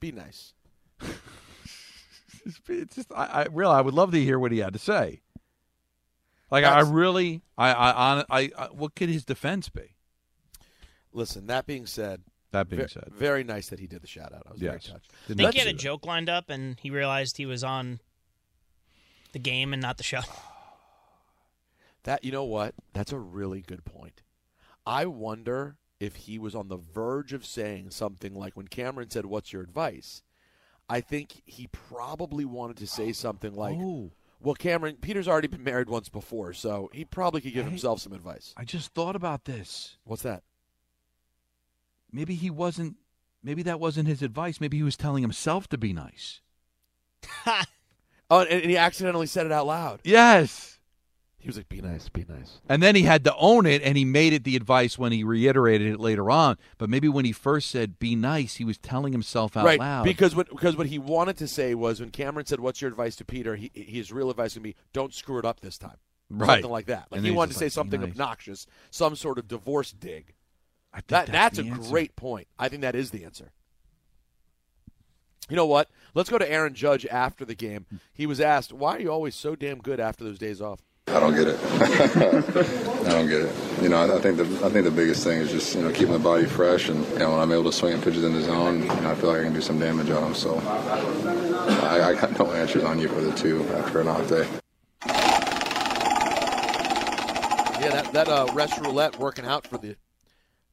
be 0.00 0.10
nice. 0.10 0.52
It's, 2.68 2.94
just, 2.94 3.12
I, 3.14 3.24
I 3.24 3.46
really, 3.52 3.74
I 3.74 3.80
would 3.80 3.94
love 3.94 4.12
to 4.12 4.20
hear 4.22 4.38
what 4.38 4.52
he 4.52 4.58
had 4.58 4.72
to 4.72 4.78
say. 4.78 5.20
Like, 6.50 6.64
I 6.64 6.70
That's- 6.70 6.88
really, 6.88 7.42
I, 7.58 7.72
I, 7.72 7.90
I, 7.90 8.24
I, 8.30 8.50
I, 8.58 8.66
what 8.68 8.94
could 8.94 9.08
his 9.08 9.24
defense 9.24 9.68
be? 9.68 9.94
Listen, 11.12 11.46
that 11.48 11.66
being 11.66 11.84
said, 11.86 12.22
That 12.52 12.68
being 12.68 12.82
ve- 12.82 12.88
said. 12.88 13.08
very 13.12 13.44
nice 13.44 13.68
that 13.68 13.78
he 13.80 13.86
did 13.86 14.02
the 14.02 14.06
shout 14.06 14.32
out. 14.32 14.44
I 14.46 14.52
was 14.52 14.60
very 14.60 14.74
Yes. 14.74 14.86
touched. 14.86 15.12
I 15.12 15.28
Didn't 15.28 15.36
think 15.38 15.46
have 15.46 15.54
he 15.54 15.58
had 15.60 15.68
a 15.68 15.72
that. 15.72 15.78
joke 15.78 16.06
lined 16.06 16.28
up, 16.28 16.48
and 16.50 16.78
he 16.80 16.90
realized 16.90 17.36
he 17.36 17.46
was 17.46 17.62
on 17.64 18.00
the 19.32 19.38
game 19.38 19.72
and 19.72 19.82
not 19.82 19.96
the 19.98 20.02
show. 20.04 20.20
That 22.04 22.24
you 22.24 22.32
know 22.32 22.44
what? 22.44 22.74
That's 22.94 23.12
a 23.12 23.18
really 23.18 23.60
good 23.60 23.84
point. 23.84 24.22
I 24.86 25.04
wonder 25.06 25.76
if 26.00 26.14
he 26.14 26.38
was 26.38 26.54
on 26.54 26.68
the 26.68 26.76
verge 26.76 27.32
of 27.32 27.44
saying 27.44 27.90
something 27.90 28.34
like 28.34 28.56
when 28.56 28.68
Cameron 28.68 29.10
said, 29.10 29.26
"What's 29.26 29.52
your 29.52 29.62
advice?" 29.62 30.22
I 30.88 31.00
think 31.02 31.42
he 31.44 31.66
probably 31.66 32.46
wanted 32.46 32.78
to 32.78 32.86
say 32.86 33.12
something 33.12 33.52
like, 33.54 33.76
Oh. 33.78 34.12
"Well, 34.40 34.54
Cameron, 34.54 34.96
Peter's 35.00 35.28
already 35.28 35.48
been 35.48 35.64
married 35.64 35.88
once 35.88 36.08
before, 36.08 36.52
so 36.52 36.90
he 36.92 37.04
probably 37.04 37.40
could 37.40 37.52
give 37.54 37.64
Hey. 37.64 37.70
himself 37.70 38.00
some 38.00 38.12
advice." 38.12 38.54
I 38.56 38.64
just 38.64 38.94
thought 38.94 39.16
about 39.16 39.44
this. 39.44 39.96
What's 40.04 40.22
that? 40.22 40.42
Maybe 42.12 42.34
he 42.34 42.50
wasn't. 42.50 42.96
Maybe 43.42 43.62
that 43.62 43.78
wasn't 43.80 44.08
his 44.08 44.22
advice. 44.22 44.60
Maybe 44.60 44.76
he 44.78 44.82
was 44.82 44.96
telling 44.96 45.22
himself 45.22 45.68
to 45.68 45.78
be 45.78 45.92
nice. 45.92 46.40
Oh, 48.30 48.40
and, 48.40 48.60
and 48.60 48.70
he 48.70 48.76
accidentally 48.76 49.26
said 49.26 49.46
it 49.46 49.52
out 49.52 49.66
loud. 49.66 50.00
Yes. 50.04 50.77
He 51.48 51.50
was 51.50 51.56
like, 51.56 51.70
"Be 51.70 51.80
nice, 51.80 52.10
be 52.10 52.26
nice." 52.28 52.60
And 52.68 52.82
then 52.82 52.94
he 52.94 53.04
had 53.04 53.24
to 53.24 53.34
own 53.36 53.64
it, 53.64 53.80
and 53.80 53.96
he 53.96 54.04
made 54.04 54.34
it 54.34 54.44
the 54.44 54.54
advice 54.54 54.98
when 54.98 55.12
he 55.12 55.24
reiterated 55.24 55.94
it 55.94 55.98
later 55.98 56.30
on. 56.30 56.58
But 56.76 56.90
maybe 56.90 57.08
when 57.08 57.24
he 57.24 57.32
first 57.32 57.70
said 57.70 57.98
"be 57.98 58.14
nice," 58.14 58.56
he 58.56 58.66
was 58.66 58.76
telling 58.76 59.14
himself 59.14 59.56
out 59.56 59.64
right, 59.64 59.78
loud. 59.80 60.04
because 60.04 60.36
what 60.36 60.50
because 60.50 60.76
what 60.76 60.88
he 60.88 60.98
wanted 60.98 61.38
to 61.38 61.48
say 61.48 61.74
was 61.74 62.00
when 62.00 62.10
Cameron 62.10 62.44
said, 62.44 62.60
"What's 62.60 62.82
your 62.82 62.90
advice 62.90 63.16
to 63.16 63.24
Peter?" 63.24 63.56
He, 63.56 63.70
his 63.72 64.12
real 64.12 64.28
advice 64.28 64.56
would 64.56 64.62
be, 64.62 64.76
"Don't 64.92 65.14
screw 65.14 65.38
it 65.38 65.46
up 65.46 65.60
this 65.60 65.78
time." 65.78 65.96
Right. 66.28 66.56
Something 66.56 66.70
like 66.70 66.84
that. 66.84 67.06
Like 67.10 67.20
And 67.20 67.26
he 67.26 67.32
wanted 67.32 67.52
to 67.54 67.58
say 67.58 67.64
like, 67.64 67.72
something 67.72 68.02
nice." 68.02 68.10
obnoxious, 68.10 68.66
some 68.90 69.16
sort 69.16 69.38
of 69.38 69.48
divorce 69.48 69.90
dig. 69.92 70.34
I 70.92 70.98
think 70.98 71.06
That 71.08 71.26
that's, 71.28 71.56
that's 71.56 71.66
a 71.66 71.70
answer. 71.70 71.90
great 71.90 72.14
point. 72.14 72.46
I 72.58 72.68
think 72.68 72.82
that 72.82 72.94
is 72.94 73.10
the 73.10 73.24
answer. 73.24 73.52
You 75.48 75.56
know 75.56 75.64
what? 75.64 75.88
Let's 76.14 76.28
go 76.28 76.36
to 76.36 76.50
Aaron 76.50 76.74
Judge 76.74 77.06
after 77.06 77.46
the 77.46 77.54
game. 77.54 77.86
He 78.12 78.26
was 78.26 78.38
asked, 78.38 78.70
"Why 78.70 78.96
are 78.96 79.00
you 79.00 79.10
always 79.10 79.34
so 79.34 79.56
damn 79.56 79.78
good 79.78 79.98
after 79.98 80.24
those 80.24 80.38
days 80.38 80.60
off?" 80.60 80.80
I 81.14 81.20
don't 81.20 81.34
get 81.34 81.48
it. 81.48 81.58
I 83.06 83.10
don't 83.10 83.28
get 83.28 83.42
it. 83.42 83.82
You 83.82 83.88
know, 83.88 83.96
I, 83.96 84.16
I 84.16 84.20
think 84.20 84.36
the 84.36 84.44
I 84.64 84.68
think 84.68 84.84
the 84.84 84.90
biggest 84.90 85.24
thing 85.24 85.40
is 85.40 85.50
just 85.50 85.74
you 85.74 85.82
know 85.82 85.90
keeping 85.90 86.12
the 86.12 86.18
body 86.18 86.44
fresh, 86.44 86.88
and 86.88 87.06
you 87.12 87.18
know 87.20 87.30
when 87.30 87.40
I'm 87.40 87.50
able 87.50 87.64
to 87.64 87.72
swing 87.72 88.00
pitches 88.02 88.24
in 88.24 88.34
the 88.34 88.42
zone, 88.42 88.80
you 88.82 88.86
know 88.86 89.10
I 89.10 89.14
feel 89.14 89.30
like 89.30 89.40
I 89.40 89.44
can 89.44 89.54
do 89.54 89.60
some 89.60 89.78
damage 89.78 90.10
on 90.10 90.22
them. 90.22 90.34
So 90.34 90.58
I, 90.58 92.10
I 92.10 92.14
got 92.14 92.38
no 92.38 92.52
answers 92.52 92.84
on 92.84 92.98
you 92.98 93.08
for 93.08 93.20
the 93.22 93.32
two 93.32 93.62
after 93.74 94.00
an 94.00 94.08
off 94.08 94.28
day. 94.28 94.46
Yeah, 97.80 97.90
that 97.90 98.12
that 98.12 98.28
uh, 98.28 98.46
rest 98.52 98.78
roulette 98.80 99.18
working 99.18 99.46
out 99.46 99.66
for 99.66 99.78
the 99.78 99.96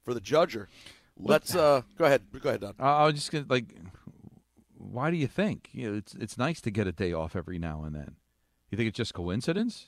for 0.04 0.14
the 0.14 0.22
judger. 0.22 0.68
Let's 1.18 1.56
uh, 1.56 1.84
go 1.98 2.06
ahead. 2.06 2.24
Go 2.42 2.50
ahead, 2.50 2.62
Don. 2.62 2.74
I 2.80 2.90
I 2.90 3.06
was 3.06 3.16
just 3.16 3.32
gonna 3.32 3.46
like. 3.48 3.74
Why 4.78 5.12
do 5.12 5.18
you 5.18 5.28
think? 5.28 5.70
You 5.72 5.92
know, 5.92 5.98
it's 5.98 6.14
it's 6.16 6.38
nice 6.38 6.60
to 6.62 6.72
get 6.72 6.88
a 6.88 6.92
day 6.92 7.14
off 7.14 7.36
every 7.36 7.58
now 7.58 7.84
and 7.84 7.96
then. 7.96 8.16
You 8.70 8.78
think 8.78 8.90
it's 8.90 8.98
just 8.98 9.14
coincidence? 9.14 9.88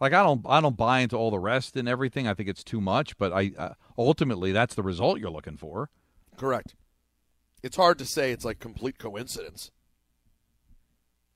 Like 0.00 0.12
I 0.12 0.22
don't 0.22 0.42
I 0.48 0.60
don't 0.60 0.76
buy 0.76 1.00
into 1.00 1.16
all 1.16 1.30
the 1.30 1.38
rest 1.38 1.76
and 1.76 1.88
everything. 1.88 2.28
I 2.28 2.34
think 2.34 2.48
it's 2.48 2.62
too 2.64 2.80
much. 2.80 3.16
But 3.18 3.32
I 3.32 3.52
uh, 3.58 3.74
ultimately 3.96 4.52
that's 4.52 4.74
the 4.74 4.82
result 4.82 5.18
you're 5.18 5.30
looking 5.30 5.56
for. 5.56 5.90
Correct. 6.36 6.74
It's 7.62 7.76
hard 7.76 7.98
to 7.98 8.04
say 8.04 8.30
it's 8.30 8.44
like 8.44 8.60
complete 8.60 8.98
coincidence. 8.98 9.70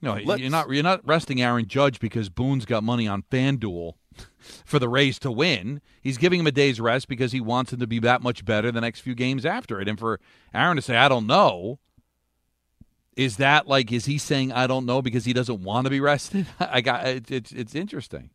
No, 0.00 0.14
Let's- 0.14 0.40
you're 0.40 0.50
not 0.50 0.68
you're 0.70 0.82
not 0.82 1.06
resting 1.06 1.40
Aaron 1.40 1.66
Judge 1.66 1.98
because 2.00 2.28
Boone's 2.28 2.64
got 2.64 2.82
money 2.84 3.06
on 3.08 3.22
FanDuel 3.30 3.94
for 4.64 4.78
the 4.78 4.88
Rays 4.88 5.18
to 5.20 5.30
win. 5.30 5.80
He's 6.00 6.18
giving 6.18 6.40
him 6.40 6.46
a 6.46 6.52
day's 6.52 6.80
rest 6.80 7.08
because 7.08 7.32
he 7.32 7.40
wants 7.40 7.72
him 7.72 7.80
to 7.80 7.86
be 7.86 7.98
that 8.00 8.22
much 8.22 8.44
better 8.44 8.70
the 8.70 8.80
next 8.80 9.00
few 9.00 9.14
games 9.14 9.44
after 9.46 9.80
it. 9.80 9.88
And 9.88 9.98
for 9.98 10.20
Aaron 10.54 10.76
to 10.76 10.82
say 10.82 10.96
I 10.96 11.08
don't 11.08 11.26
know, 11.26 11.78
is 13.16 13.36
that 13.38 13.66
like 13.68 13.92
is 13.92 14.06
he 14.06 14.18
saying 14.18 14.52
I 14.52 14.66
don't 14.66 14.86
know 14.86 15.02
because 15.02 15.24
he 15.24 15.32
doesn't 15.32 15.62
want 15.62 15.86
to 15.86 15.90
be 15.90 16.00
rested? 16.00 16.46
I 16.60 16.80
got 16.80 17.06
it, 17.06 17.30
it's 17.30 17.52
it's 17.52 17.74
interesting. 17.74 18.30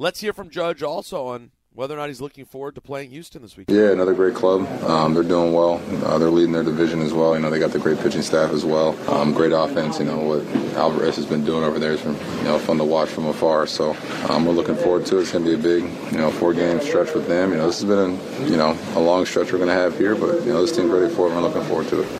Let's 0.00 0.20
hear 0.20 0.32
from 0.32 0.48
Judge 0.48 0.80
also 0.84 1.26
on 1.26 1.50
whether 1.72 1.94
or 1.94 1.96
not 1.96 2.06
he's 2.06 2.20
looking 2.20 2.44
forward 2.44 2.76
to 2.76 2.80
playing 2.80 3.10
Houston 3.10 3.42
this 3.42 3.56
weekend. 3.56 3.76
Yeah, 3.76 3.90
another 3.90 4.14
great 4.14 4.32
club. 4.34 4.64
Um, 4.84 5.12
they're 5.12 5.24
doing 5.24 5.52
well. 5.52 5.82
Uh, 6.04 6.18
they're 6.18 6.30
leading 6.30 6.52
their 6.52 6.62
division 6.62 7.02
as 7.02 7.12
well. 7.12 7.34
You 7.34 7.40
know, 7.42 7.50
they 7.50 7.58
got 7.58 7.72
the 7.72 7.80
great 7.80 7.98
pitching 7.98 8.22
staff 8.22 8.52
as 8.52 8.64
well. 8.64 8.96
Um, 9.10 9.32
great 9.32 9.50
offense. 9.50 9.98
You 9.98 10.04
know 10.04 10.18
what 10.18 10.46
Alvarez 10.76 11.16
has 11.16 11.26
been 11.26 11.44
doing 11.44 11.64
over 11.64 11.80
there 11.80 11.90
has 11.90 12.00
been 12.00 12.14
you 12.38 12.44
know 12.44 12.60
fun 12.60 12.78
to 12.78 12.84
watch 12.84 13.08
from 13.08 13.26
afar. 13.26 13.66
So 13.66 13.96
um, 14.28 14.46
we're 14.46 14.52
looking 14.52 14.76
forward 14.76 15.04
to 15.06 15.18
it. 15.18 15.22
It's 15.22 15.32
going 15.32 15.44
to 15.44 15.50
be 15.50 15.56
a 15.56 15.62
big 15.62 15.82
you 16.12 16.18
know 16.18 16.30
four 16.30 16.54
game 16.54 16.80
stretch 16.80 17.12
with 17.12 17.26
them. 17.26 17.50
You 17.50 17.56
know, 17.56 17.66
this 17.66 17.80
has 17.82 17.88
been 17.88 17.98
a, 18.44 18.48
you 18.48 18.56
know 18.56 18.78
a 18.94 19.00
long 19.00 19.26
stretch 19.26 19.50
we're 19.50 19.58
going 19.58 19.66
to 19.66 19.74
have 19.74 19.98
here, 19.98 20.14
but 20.14 20.44
you 20.44 20.52
know 20.52 20.60
this 20.64 20.76
team's 20.76 20.90
ready 20.92 21.12
for 21.12 21.26
it. 21.26 21.32
and 21.32 21.42
We're 21.42 21.48
looking 21.48 21.64
forward 21.64 21.88
to 21.88 22.02
it. 22.02 22.18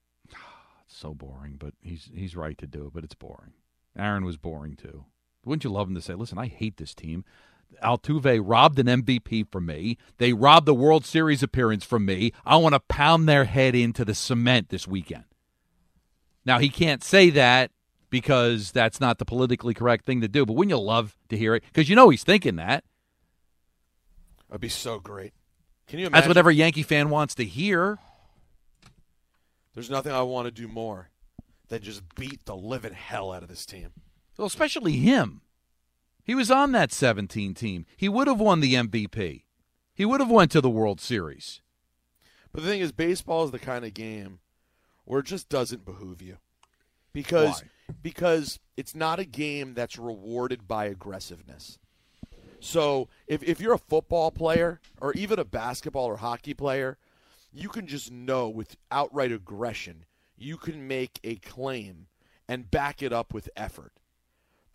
It's 0.85 0.97
so 0.99 1.15
boring, 1.15 1.55
but 1.61 1.75
he's 1.81 2.11
he's 2.13 2.35
right 2.35 2.59
to 2.59 2.67
do 2.67 2.87
it, 2.87 2.93
but 2.93 3.05
it's 3.05 3.15
boring. 3.15 3.53
Aaron 3.97 4.25
was 4.25 4.37
boring 4.37 4.75
too. 4.75 5.05
Wouldn't 5.45 5.63
you 5.63 5.71
love 5.71 5.87
him 5.89 5.95
to 5.95 6.03
say, 6.03 6.15
"Listen, 6.15 6.39
I 6.39 6.49
hate 6.49 6.77
this 6.77 6.93
team. 6.93 7.25
Altuve 7.83 8.41
robbed 8.43 8.79
an 8.79 8.87
MVP 8.87 9.51
from 9.51 9.67
me. 9.67 9.99
They 10.17 10.33
robbed 10.33 10.67
the 10.67 10.75
World 10.75 11.05
Series 11.05 11.43
appearance 11.43 11.85
from 11.85 12.05
me. 12.05 12.33
I 12.45 12.57
want 12.57 12.75
to 12.75 12.81
pound 12.81 13.29
their 13.29 13.45
head 13.45 13.75
into 13.75 14.05
the 14.05 14.15
cement 14.15 14.69
this 14.71 14.87
weekend." 14.87 15.25
Now 16.45 16.59
he 16.59 16.69
can't 16.69 17.05
say 17.05 17.31
that 17.31 17.71
because 18.11 18.73
that's 18.73 19.01
not 19.01 19.19
the 19.19 19.25
politically 19.25 19.75
correct 19.75 20.07
thing 20.07 20.21
to 20.23 20.29
do. 20.29 20.47
But 20.47 20.55
wouldn't 20.55 20.71
you 20.71 20.83
love 20.83 21.17
to 21.29 21.37
hear 21.37 21.55
it? 21.55 21.65
Because 21.67 21.89
you 21.89 21.97
know 21.97 22.09
he's 22.09 22.25
thinking 22.25 22.57
that. 22.57 22.85
That'd 24.49 24.61
be 24.61 24.69
so 24.69 24.99
great. 24.99 25.35
Can 25.87 25.99
you 25.99 26.07
imagine? 26.07 26.21
That's 26.21 26.29
what 26.29 26.37
every 26.37 26.57
Yankee 26.57 26.83
fan 26.83 27.11
wants 27.11 27.35
to 27.37 27.45
hear. 27.45 27.99
There's 29.75 29.91
nothing 29.91 30.13
I 30.13 30.23
want 30.23 30.47
to 30.47 30.51
do 30.51 30.67
more 30.69 31.11
than 31.69 31.83
just 31.83 32.03
beat 32.15 32.45
the 32.47 32.57
living 32.57 32.95
hell 32.95 33.31
out 33.31 33.43
of 33.43 33.49
this 33.49 33.67
team. 33.67 33.91
Well, 34.37 34.47
especially 34.47 34.93
him. 34.93 35.43
He 36.29 36.35
was 36.35 36.51
on 36.51 36.73
that 36.73 36.93
17 36.93 37.55
team. 37.55 37.87
He 37.97 38.07
would 38.07 38.29
have 38.29 38.39
won 38.39 38.61
the 38.61 38.75
MVP. 38.75 39.45
He 39.95 40.05
would 40.05 40.21
have 40.21 40.31
went 40.31 40.51
to 40.51 40.61
the 40.61 40.69
World 40.69 41.01
Series. 41.01 41.63
But 42.53 42.63
the 42.63 42.69
thing 42.69 42.81
is, 42.81 42.93
baseball 42.93 43.47
is 43.47 43.51
the 43.51 43.59
kind 43.59 43.83
of 43.83 43.95
game 43.95 44.41
where 45.07 45.21
it 45.21 45.27
just 45.27 45.49
doesn't 45.49 45.87
behoove 45.87 46.21
you 46.21 46.37
because 47.15 47.65
because 48.03 48.61
it's 48.77 48.95
not 48.95 49.19
a 49.19 49.25
game 49.25 49.73
that's 49.73 49.99
rewarded 49.99 50.69
by 50.69 50.85
aggressiveness. 50.85 51.79
So 52.61 53.09
if 53.27 53.43
if 53.43 53.59
you're 53.59 53.73
a 53.73 53.79
football 53.79 54.31
player 54.31 54.83
or 55.01 55.15
even 55.15 55.39
a 55.39 55.47
basketball 55.47 56.05
or 56.05 56.19
hockey 56.19 56.53
player, 56.53 56.99
you 57.51 57.71
can 57.71 57.87
just 57.87 58.13
know 58.13 58.51
with 58.51 58.77
outright 58.91 59.33
aggression 59.33 60.05
you 60.37 60.59
can 60.59 60.87
make 60.87 61.21
a 61.25 61.37
claim 61.37 62.09
and 62.47 62.71
back 62.71 63.03
it 63.03 63.15
up 63.15 63.33
with 63.33 63.49
effort. 63.57 63.98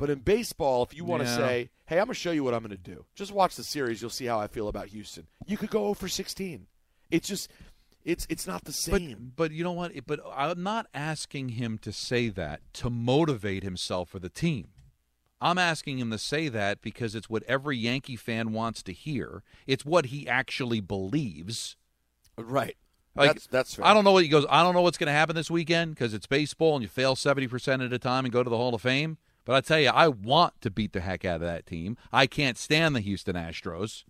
But 0.04 0.10
in 0.10 0.20
baseball, 0.20 0.84
if 0.84 0.94
you 0.94 1.06
want 1.06 1.24
to 1.24 1.30
Yeah. 1.30 1.38
say, 1.38 1.70
"Hey, 1.86 1.96
I'm 1.98 2.08
going 2.08 2.14
to 2.14 2.20
show 2.20 2.32
you 2.32 2.44
what 2.44 2.54
I'm 2.54 2.60
going 2.60 2.72
to 2.72 2.92
do," 2.92 3.06
just 3.16 3.32
watch 3.32 3.56
the 3.56 3.64
series. 3.64 4.02
You'll 4.02 4.10
see 4.10 4.26
how 4.26 4.38
I 4.38 4.48
feel 4.48 4.68
about 4.68 4.88
Houston. 4.88 5.28
You 5.48 5.56
could 5.56 5.70
go 5.70 5.80
0 5.84 5.94
for 5.94 6.10
16. 6.10 6.68
It's 7.10 7.26
just, 7.26 7.50
it's 8.04 8.28
it's 8.30 8.46
not 8.46 8.66
the 8.66 8.74
same. 8.74 9.32
But 9.34 9.36
but 9.48 9.52
you 9.54 9.64
know 9.64 9.72
what? 9.72 9.94
But 10.06 10.20
I'm 10.36 10.62
not 10.62 10.88
asking 10.94 11.50
him 11.56 11.78
to 11.78 11.94
say 11.94 12.28
that 12.28 12.60
to 12.74 12.90
motivate 12.90 13.64
himself 13.64 14.10
for 14.10 14.20
the 14.20 14.28
team. 14.28 14.74
I'm 15.40 15.58
asking 15.58 16.00
him 16.00 16.12
to 16.12 16.18
say 16.18 16.50
that 16.50 16.82
because 16.82 17.16
it's 17.16 17.30
what 17.30 17.44
every 17.44 17.78
Yankee 17.78 18.18
fan 18.18 18.52
wants 18.52 18.84
to 18.84 18.92
hear. 18.92 19.42
It's 19.68 19.86
what 19.86 20.08
he 20.08 20.28
actually 20.28 20.82
believes. 20.82 21.78
Right. 22.38 22.76
Like, 23.16 23.28
That's- 23.30 23.48
that's 23.50 23.76
fair. 23.76 23.86
I 23.86 23.94
don't 23.94 24.04
know 24.04 24.12
what 24.12 24.24
he 24.24 24.28
goes. 24.30 24.46
I 24.50 24.64
don't 24.64 24.74
know 24.74 24.82
what's 24.82 24.98
going 24.98 25.08
to 25.08 25.14
happen 25.14 25.34
this 25.34 25.50
weekend 25.50 25.96
because 25.96 26.14
it's 26.14 26.28
baseball 26.28 26.76
and 26.76 26.84
you 26.84 26.90
fail 26.90 27.16
seventy 27.16 27.48
percent 27.48 27.82
of 27.82 27.90
the 27.90 28.00
time 28.00 28.26
and 28.26 28.34
go 28.34 28.44
to 28.44 28.50
the 28.50 28.58
Hall 28.58 28.76
of 28.76 28.82
Fame. 28.82 29.18
But 29.46 29.56
I 29.56 29.62
tell 29.62 29.80
you, 29.80 29.90
I 29.90 30.08
want 30.08 30.62
to 30.62 30.72
beat 30.72 30.94
the 30.94 31.02
heck 31.02 31.26
out 31.26 31.36
of 31.36 31.42
that 31.42 31.66
team. 31.66 31.98
I 32.12 32.28
can't 32.28 32.58
stand 32.58 32.96
the 32.96 33.02
Houston 33.02 33.36
Astros. 33.36 34.04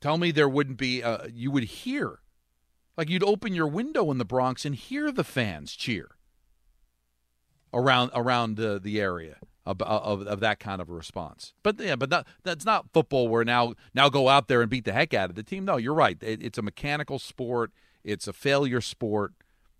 Tell 0.00 0.18
me 0.18 0.32
there 0.32 0.48
wouldn't 0.48 0.76
be. 0.76 1.02
Uh, 1.02 1.28
you 1.32 1.50
would 1.50 1.64
hear, 1.64 2.18
like 2.96 3.08
you'd 3.08 3.24
open 3.24 3.54
your 3.54 3.68
window 3.68 4.10
in 4.10 4.18
the 4.18 4.24
Bronx 4.24 4.64
and 4.64 4.74
hear 4.74 5.10
the 5.10 5.24
fans 5.24 5.72
cheer 5.74 6.16
around 7.72 8.10
around 8.14 8.60
uh, 8.60 8.78
the 8.78 9.00
area 9.00 9.36
of, 9.64 9.80
of 9.80 10.26
of 10.26 10.40
that 10.40 10.60
kind 10.60 10.82
of 10.82 10.90
a 10.90 10.92
response. 10.92 11.54
But 11.62 11.80
yeah, 11.80 11.96
but 11.96 12.10
that, 12.10 12.26
that's 12.42 12.66
not 12.66 12.92
football. 12.92 13.28
Where 13.28 13.44
now 13.44 13.74
now 13.94 14.08
go 14.08 14.28
out 14.28 14.48
there 14.48 14.60
and 14.60 14.68
beat 14.68 14.84
the 14.84 14.92
heck 14.92 15.14
out 15.14 15.30
of 15.30 15.36
the 15.36 15.42
team. 15.42 15.64
No, 15.64 15.76
you're 15.76 15.94
right. 15.94 16.18
It, 16.20 16.42
it's 16.42 16.58
a 16.58 16.62
mechanical 16.62 17.18
sport. 17.18 17.72
It's 18.02 18.28
a 18.28 18.32
failure 18.34 18.82
sport. 18.82 19.32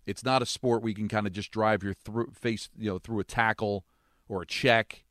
It's 0.05 0.23
not 0.23 0.41
a 0.41 0.45
sport 0.45 0.81
where 0.81 0.89
you 0.89 0.95
can 0.95 1.07
kind 1.07 1.25
of 1.27 1.33
just 1.33 1.51
drive 1.51 1.83
your 1.83 1.93
through 1.93 2.31
face 2.31 2.69
you 2.77 2.89
know 2.89 2.99
through 2.99 3.19
a 3.19 3.23
tackle 3.23 3.85
or 4.27 4.41
a 4.41 4.45
check. 4.45 5.03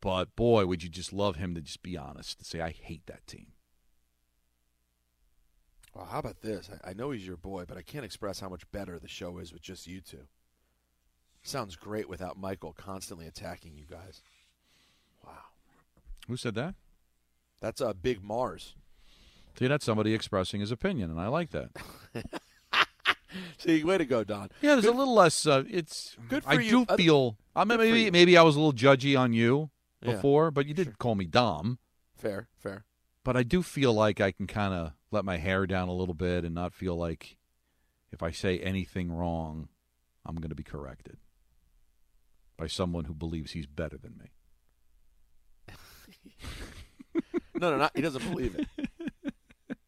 But 0.00 0.34
boy, 0.34 0.66
would 0.66 0.82
you 0.82 0.88
just 0.88 1.12
love 1.12 1.36
him 1.36 1.54
to 1.54 1.60
just 1.60 1.82
be 1.82 1.96
honest 1.96 2.38
and 2.38 2.46
say, 2.46 2.60
I 2.60 2.70
hate 2.70 3.06
that 3.06 3.26
team. 3.26 3.48
Well, 5.94 6.06
how 6.06 6.20
about 6.20 6.40
this? 6.40 6.70
I, 6.84 6.90
I 6.90 6.92
know 6.94 7.10
he's 7.10 7.26
your 7.26 7.36
boy, 7.36 7.64
but 7.66 7.76
I 7.76 7.82
can't 7.82 8.04
express 8.04 8.40
how 8.40 8.48
much 8.48 8.70
better 8.70 8.98
the 8.98 9.08
show 9.08 9.38
is 9.38 9.52
with 9.52 9.62
just 9.62 9.86
you 9.86 10.00
two. 10.00 10.26
Sounds 11.42 11.76
great 11.76 12.08
without 12.08 12.38
Michael 12.38 12.72
constantly 12.72 13.26
attacking 13.26 13.74
you 13.74 13.86
guys. 13.90 14.22
Wow. 15.24 15.32
Who 16.28 16.36
said 16.36 16.54
that? 16.54 16.74
That's 17.60 17.80
a 17.80 17.88
uh, 17.88 17.92
Big 17.92 18.22
Mars. 18.22 18.74
See, 19.58 19.66
that's 19.66 19.84
somebody 19.84 20.14
expressing 20.14 20.60
his 20.60 20.70
opinion, 20.70 21.10
and 21.10 21.20
I 21.20 21.26
like 21.26 21.50
that. 21.50 21.70
See, 23.60 23.84
way 23.84 23.98
to 23.98 24.04
go, 24.04 24.24
Don. 24.24 24.48
Yeah, 24.62 24.72
there's 24.74 24.84
Good- 24.86 24.94
a 24.94 24.98
little 24.98 25.14
less. 25.14 25.46
Uh, 25.46 25.64
it's 25.68 26.16
Good 26.28 26.44
for 26.44 26.50
I 26.50 26.54
you. 26.54 26.86
do 26.86 26.96
feel. 26.96 27.36
I 27.54 27.64
mean, 27.64 27.78
maybe 27.78 28.10
maybe 28.10 28.36
I 28.36 28.42
was 28.42 28.56
a 28.56 28.58
little 28.60 28.72
judgy 28.72 29.18
on 29.18 29.32
you 29.32 29.70
Yeah. 30.02 30.12
before, 30.14 30.50
but 30.50 30.66
you 30.66 30.74
did 30.74 30.98
call 30.98 31.14
me 31.14 31.26
Dom. 31.26 31.78
Fair, 32.16 32.48
fair. 32.58 32.84
But 33.24 33.36
I 33.36 33.42
do 33.42 33.62
feel 33.62 33.92
like 33.92 34.20
I 34.20 34.32
can 34.32 34.46
kind 34.46 34.72
of 34.74 34.92
let 35.10 35.24
my 35.24 35.36
hair 35.36 35.66
down 35.66 35.88
a 35.88 35.92
little 35.94 36.14
bit 36.14 36.44
and 36.44 36.54
not 36.54 36.72
feel 36.72 36.96
like 36.96 37.36
if 38.12 38.22
I 38.22 38.30
say 38.30 38.58
anything 38.60 39.12
wrong, 39.12 39.68
I'm 40.24 40.36
going 40.36 40.48
to 40.50 40.54
be 40.54 40.62
corrected 40.62 41.18
by 42.56 42.66
someone 42.66 43.04
who 43.04 43.14
believes 43.14 43.52
he's 43.52 43.66
better 43.66 43.98
than 43.98 44.16
me. 44.18 44.30
No, 47.54 47.70
no, 47.72 47.76
not, 47.76 47.92
he 47.94 48.00
doesn't 48.00 48.26
believe 48.30 48.54
it. 48.56 48.66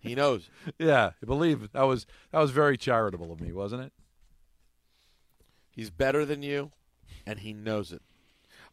He 0.03 0.15
knows. 0.15 0.51
Yeah, 0.79 1.13
I 1.23 1.27
believe 1.27 1.71
that 1.73 1.83
was 1.83 2.07
that 2.33 2.41
was 2.41 2.51
very 2.51 2.77
charitable 2.77 3.33
of 3.33 3.41
me, 3.41 3.53
wasn't 3.53 3.83
it? 3.83 3.93
He's 5.71 5.91
better 5.91 6.25
than 6.25 6.43
you, 6.43 6.73
and 7.27 7.41
he 7.41 7.53
knows 7.53 7.93
it. 7.93 8.03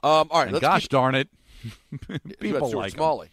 Um, 0.03 0.27
all 0.31 0.43
right, 0.45 0.59
gosh 0.61 0.81
keep- 0.83 0.89
darn 0.91 1.15
it, 1.15 1.29
people 2.39 2.71
like. 2.71 2.91
Smalley. 2.93 3.29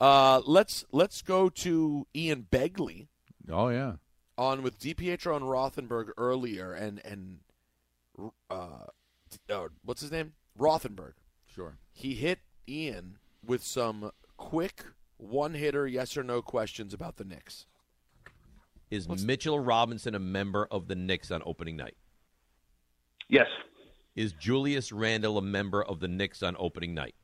Uh, 0.00 0.40
let's 0.46 0.84
let's 0.92 1.22
go 1.22 1.48
to 1.50 2.06
Ian 2.16 2.46
Begley 2.50 3.08
Oh 3.50 3.68
yeah, 3.68 3.94
on 4.38 4.62
with 4.62 4.78
DiPietro 4.78 5.36
and 5.36 5.44
Rothenberg 5.44 6.10
earlier, 6.16 6.72
and 6.72 7.00
and 7.04 7.38
uh, 8.50 8.86
uh, 9.50 9.68
what's 9.84 10.00
his 10.00 10.10
name? 10.12 10.32
Rothenberg. 10.58 11.12
Sure. 11.46 11.78
He 11.92 12.14
hit 12.14 12.38
Ian 12.68 13.18
with 13.44 13.62
some 13.64 14.10
quick 14.36 14.84
one 15.20 15.54
hitter 15.54 15.86
yes 15.86 16.16
or 16.16 16.22
no 16.22 16.42
questions 16.42 16.94
about 16.94 17.16
the 17.16 17.24
Knicks. 17.24 17.66
Is 18.90 19.08
Mitchell 19.08 19.60
Robinson 19.60 20.14
a 20.14 20.18
member 20.18 20.66
of 20.70 20.88
the 20.88 20.96
Knicks 20.96 21.30
on 21.30 21.42
opening 21.46 21.76
night? 21.76 21.96
Yes. 23.28 23.46
Is 24.16 24.32
Julius 24.32 24.90
Randle 24.90 25.38
a 25.38 25.42
member 25.42 25.82
of 25.84 26.00
the 26.00 26.08
Knicks 26.08 26.42
on 26.42 26.56
opening 26.58 26.94
night? 26.94 27.14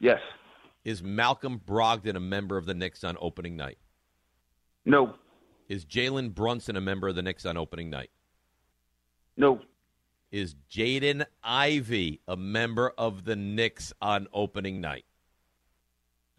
Yes. 0.00 0.20
Is 0.84 1.02
Malcolm 1.02 1.60
Brogdon 1.64 2.16
a 2.16 2.20
member 2.20 2.56
of 2.56 2.66
the 2.66 2.74
Knicks 2.74 3.02
on 3.02 3.16
opening 3.20 3.56
night? 3.56 3.78
No. 4.84 5.14
Is 5.68 5.84
Jalen 5.84 6.34
Brunson 6.34 6.76
a 6.76 6.80
member 6.80 7.08
of 7.08 7.16
the 7.16 7.22
Knicks 7.22 7.46
on 7.46 7.56
opening 7.56 7.90
night? 7.90 8.10
No. 9.36 9.60
Is 10.30 10.54
Jaden 10.70 11.24
Ivey 11.42 12.20
a 12.28 12.36
member 12.36 12.92
of 12.98 13.24
the 13.24 13.34
Knicks 13.34 13.92
on 14.00 14.28
opening 14.32 14.80
night? 14.80 15.04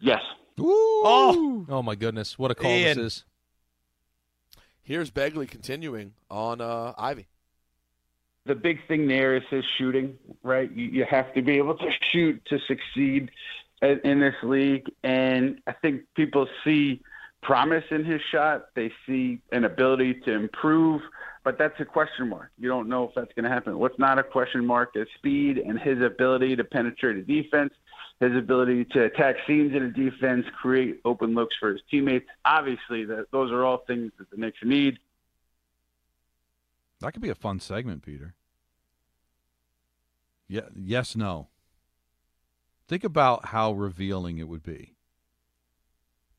Yes. 0.00 0.20
Oh, 0.58 1.66
oh 1.68 1.82
my 1.82 1.94
goodness! 1.94 2.38
What 2.38 2.50
a 2.50 2.54
call 2.54 2.70
Ian. 2.70 2.96
this 2.96 3.06
is. 3.06 3.24
Here's 4.82 5.10
Begley 5.10 5.48
continuing 5.48 6.14
on 6.30 6.60
uh, 6.60 6.92
Ivey. 6.96 7.26
The 8.46 8.54
big 8.54 8.86
thing 8.86 9.08
there 9.08 9.36
is 9.36 9.42
his 9.50 9.64
shooting, 9.76 10.16
right? 10.44 10.70
You, 10.70 10.86
you 10.86 11.04
have 11.10 11.34
to 11.34 11.42
be 11.42 11.58
able 11.58 11.76
to 11.76 11.90
shoot 12.12 12.40
to 12.46 12.58
succeed 12.60 13.32
in, 13.82 14.00
in 14.04 14.20
this 14.20 14.36
league, 14.44 14.88
and 15.02 15.60
I 15.66 15.72
think 15.72 16.02
people 16.14 16.46
see 16.62 17.00
promise 17.42 17.84
in 17.90 18.04
his 18.04 18.20
shot. 18.30 18.66
They 18.74 18.92
see 19.06 19.40
an 19.52 19.64
ability 19.64 20.14
to 20.24 20.32
improve, 20.32 21.02
but 21.44 21.58
that's 21.58 21.78
a 21.80 21.84
question 21.84 22.28
mark. 22.28 22.50
You 22.58 22.68
don't 22.68 22.88
know 22.88 23.04
if 23.04 23.14
that's 23.14 23.32
going 23.34 23.44
to 23.44 23.50
happen. 23.50 23.78
What's 23.78 23.98
not 23.98 24.18
a 24.18 24.22
question 24.22 24.64
mark 24.64 24.90
is 24.94 25.06
speed 25.16 25.58
and 25.58 25.78
his 25.78 26.00
ability 26.00 26.56
to 26.56 26.64
penetrate 26.64 27.16
a 27.16 27.22
defense, 27.22 27.72
his 28.20 28.34
ability 28.34 28.86
to 28.86 29.04
attack 29.04 29.36
seams 29.46 29.74
in 29.74 29.82
a 29.82 29.90
defense, 29.90 30.46
create 30.60 31.00
open 31.04 31.34
looks 31.34 31.54
for 31.60 31.72
his 31.72 31.82
teammates. 31.90 32.26
Obviously, 32.44 33.04
that 33.04 33.26
those 33.30 33.52
are 33.52 33.64
all 33.64 33.78
things 33.86 34.12
that 34.18 34.30
the 34.30 34.36
Knicks 34.36 34.58
need. 34.62 34.98
that 37.00 37.12
could 37.12 37.22
be 37.22 37.28
a 37.28 37.34
fun 37.34 37.60
segment, 37.60 38.02
Peter. 38.02 38.34
Yeah, 40.48 40.68
yes, 40.74 41.14
no. 41.14 41.48
Think 42.88 43.04
about 43.04 43.46
how 43.46 43.72
revealing 43.72 44.38
it 44.38 44.48
would 44.48 44.62
be 44.62 44.94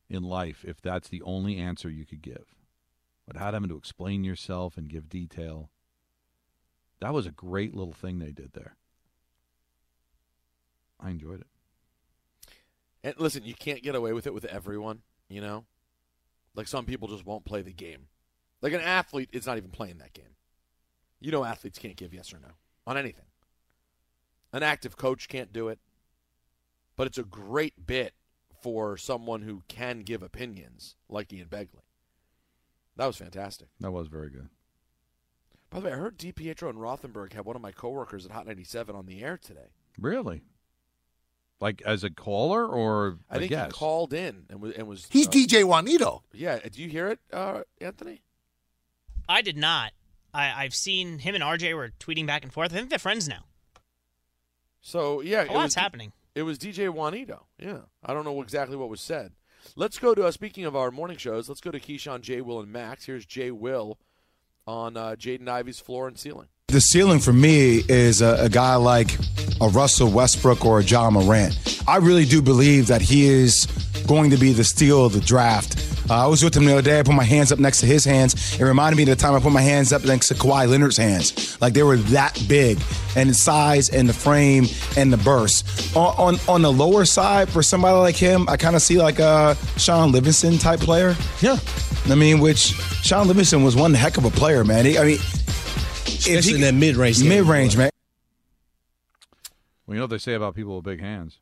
in 0.10 0.24
life 0.24 0.64
if 0.66 0.82
that's 0.82 1.10
the 1.10 1.22
only 1.24 1.58
answer 1.58 1.90
you 1.90 2.06
could 2.06 2.22
give. 2.22 2.56
Without 3.28 3.54
having 3.54 3.70
to 3.70 3.78
explain 3.78 4.24
yourself 4.24 4.78
and 4.78 4.90
give 4.90 5.10
detail. 5.10 5.70
That 7.02 7.14
was 7.14 7.26
a 7.26 7.32
great 7.32 7.76
little 7.76 7.94
thing 7.94 8.18
they 8.18 8.32
did 8.32 8.54
there. 8.54 8.78
I 11.00 11.10
enjoyed 11.10 11.42
it. 11.42 11.48
And 13.04 13.16
listen, 13.18 13.44
you 13.44 13.54
can't 13.54 13.84
get 13.84 13.96
away 13.96 14.14
with 14.14 14.28
it 14.28 14.34
with 14.34 14.46
everyone, 14.46 15.02
you 15.30 15.42
know? 15.42 15.66
Like 16.56 16.68
some 16.68 16.86
people 16.86 17.08
just 17.08 17.26
won't 17.26 17.46
play 17.46 17.62
the 17.62 17.74
game. 17.74 18.08
Like 18.62 18.74
an 18.74 18.82
athlete 18.82 19.30
is 19.32 19.46
not 19.46 19.58
even 19.58 19.70
playing 19.70 20.00
that 20.00 20.14
game. 20.14 20.36
You 21.20 21.32
know 21.32 21.44
athletes 21.44 21.80
can't 21.80 21.96
give 21.96 22.14
yes 22.14 22.34
or 22.34 22.40
no 22.40 22.50
on 22.86 22.98
anything. 22.98 23.26
An 24.54 24.64
active 24.64 24.98
coach 24.98 25.28
can't 25.28 25.54
do 25.54 25.68
it. 25.68 25.80
But 26.96 27.08
it's 27.08 27.18
a 27.20 27.24
great 27.24 27.86
bit 27.86 28.14
for 28.62 28.98
someone 28.98 29.44
who 29.44 29.62
can 29.68 30.00
give 30.00 30.24
opinions 30.24 30.96
like 31.08 31.32
Ian 31.32 31.48
Begley. 31.48 31.86
That 32.96 33.06
was 33.06 33.18
fantastic. 33.18 33.68
That 33.80 33.92
was 33.92 34.08
very 34.08 34.32
good. 34.32 34.50
By 35.70 35.80
the 35.80 35.86
way, 35.88 35.94
I 35.94 35.98
heard 35.98 36.18
DiPietro 36.18 36.70
and 36.70 36.80
Rothenberg 36.80 37.34
had 37.34 37.46
one 37.46 37.56
of 37.56 37.62
my 37.62 37.72
coworkers 37.72 38.26
at 38.26 38.32
Hot 38.32 38.48
97 38.48 38.96
on 38.96 39.06
the 39.06 39.24
air 39.24 39.38
today. 39.38 39.70
Really? 40.00 40.42
Like 41.60 41.82
as 41.86 42.04
a 42.04 42.10
caller 42.12 42.68
or 42.68 43.18
I 43.30 43.38
a 43.38 43.40
think 43.40 43.50
guest? 43.50 43.76
he 43.76 43.80
called 43.80 44.14
in 44.14 44.46
and 44.50 44.62
was, 44.62 44.76
and 44.76 44.88
was 44.88 45.08
He's 45.10 45.28
uh, 45.28 45.32
DJ 45.32 45.64
Juanito. 45.64 46.24
Yeah, 46.34 46.60
do 46.60 46.82
you 46.82 46.88
hear 46.90 47.08
it, 47.08 47.20
uh, 47.34 47.62
Anthony? 47.82 48.22
I 49.28 49.42
did 49.42 49.58
not. 49.58 49.92
I, 50.34 50.64
I've 50.64 50.76
seen 50.76 51.20
him 51.20 51.34
and 51.34 51.44
RJ 51.44 51.76
were 51.76 51.92
tweeting 52.00 52.28
back 52.28 52.44
and 52.44 52.54
forth. 52.54 52.72
I 52.72 52.76
think 52.76 52.90
they're 52.90 53.00
friends 53.00 53.28
now. 53.28 53.46
So 54.82 55.22
yeah, 55.22 55.42
A 55.42 55.46
it 55.46 55.52
lot's 55.52 55.64
was, 55.64 55.76
happening. 55.76 56.14
It 56.36 56.44
was 56.44 56.60
DJ 56.60 56.90
Juanito. 56.94 57.48
Yeah, 57.58 57.80
I 58.06 58.14
don't 58.14 58.24
know 58.24 58.42
exactly 58.42 58.78
what 58.78 58.90
was 58.90 59.02
said. 59.02 59.32
Let's 59.76 59.98
go 60.00 60.14
to 60.14 60.26
uh, 60.26 60.32
speaking 60.32 60.66
of 60.66 60.76
our 60.76 60.92
morning 60.92 61.18
shows. 61.18 61.50
Let's 61.50 61.60
go 61.62 61.72
to 61.72 61.80
Keyshawn, 61.80 62.22
Jay, 62.22 62.42
Will, 62.42 62.60
and 62.60 62.72
Max. 62.72 63.06
Here's 63.06 63.26
Jay 63.26 63.52
Will 63.52 63.98
on 64.66 64.96
uh, 64.96 65.16
Jaden 65.18 65.48
Ivey's 65.50 65.80
floor 65.80 66.08
and 66.08 66.18
ceiling. 66.18 66.48
The 66.70 66.82
ceiling 66.82 67.20
for 67.20 67.32
me 67.32 67.82
is 67.88 68.22
a, 68.22 68.44
a 68.44 68.50
guy 68.50 68.76
like 68.76 69.18
a 69.62 69.70
Russell 69.70 70.12
Westbrook 70.12 70.66
or 70.66 70.82
a 70.82 70.84
Ja 70.84 71.10
Morant. 71.10 71.82
I 71.88 71.96
really 71.96 72.26
do 72.26 72.42
believe 72.42 72.88
that 72.88 73.00
he 73.00 73.26
is 73.26 73.68
going 74.06 74.32
to 74.32 74.38
be 74.38 74.52
the 74.52 74.66
steal 74.66 75.06
of 75.06 75.14
the 75.14 75.22
draft. 75.22 75.82
Uh, 76.10 76.26
I 76.26 76.28
was 76.28 76.44
with 76.44 76.58
him 76.58 76.66
the 76.66 76.74
other 76.74 76.82
day. 76.82 77.00
I 77.00 77.04
put 77.04 77.16
my 77.16 77.24
hands 77.24 77.54
up 77.54 77.60
next 77.60 77.80
to 77.80 77.86
his 77.86 78.04
hands. 78.04 78.60
It 78.60 78.66
reminded 78.66 78.98
me 78.98 79.04
of 79.04 79.10
the 79.10 79.16
time 79.16 79.34
I 79.34 79.40
put 79.40 79.54
my 79.54 79.62
hands 79.62 79.94
up 79.94 80.04
next 80.04 80.28
to 80.28 80.34
Kawhi 80.34 80.68
Leonard's 80.68 80.98
hands. 80.98 81.58
Like 81.62 81.72
they 81.72 81.84
were 81.84 81.96
that 81.96 82.38
big, 82.50 82.82
and 83.16 83.30
the 83.30 83.34
size 83.34 83.88
and 83.88 84.10
the 84.10 84.14
frame 84.14 84.66
and 84.98 85.12
the 85.12 85.18
burst. 85.18 85.96
On 85.96 86.14
on, 86.18 86.40
on 86.50 86.62
the 86.64 86.72
lower 86.72 87.06
side, 87.06 87.48
for 87.48 87.64
somebody 87.64 87.98
like 87.98 88.18
him, 88.18 88.46
I 88.50 88.58
kind 88.58 88.76
of 88.76 88.82
see 88.82 88.98
like 88.98 89.20
a 89.20 89.56
Shaun 89.78 90.12
Livingston 90.12 90.58
type 90.58 90.82
player. 90.82 91.16
Yeah, 91.40 91.60
I 92.10 92.16
mean, 92.16 92.42
which 92.42 92.74
Shaun 93.04 93.26
Livingston 93.30 93.64
was 93.64 93.78
one 93.78 93.94
heck 93.94 94.18
of 94.18 94.26
a 94.26 94.32
player, 94.32 94.66
man. 94.66 94.84
He, 94.84 94.98
I 94.98 95.06
mean, 95.06 95.20
Especially 96.18 96.56
in 96.56 96.62
that 96.62 96.74
mid-range 96.74 97.24
mid 97.24 97.46
range, 97.46 97.78
man. 97.78 97.90
Well, 99.86 99.96
you 99.96 100.00
know 100.00 100.04
what 100.04 100.10
they 100.10 100.18
say 100.18 100.34
about 100.34 100.56
people 100.56 100.76
with 100.76 100.86
big 100.86 101.00
hands. 101.00 101.40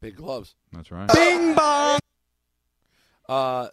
Big 0.00 0.16
gloves. 0.16 0.54
That's 0.72 0.90
right. 0.90 1.08
Bing 1.12 1.54
bong. 1.54 1.98
Uh, 3.28 3.68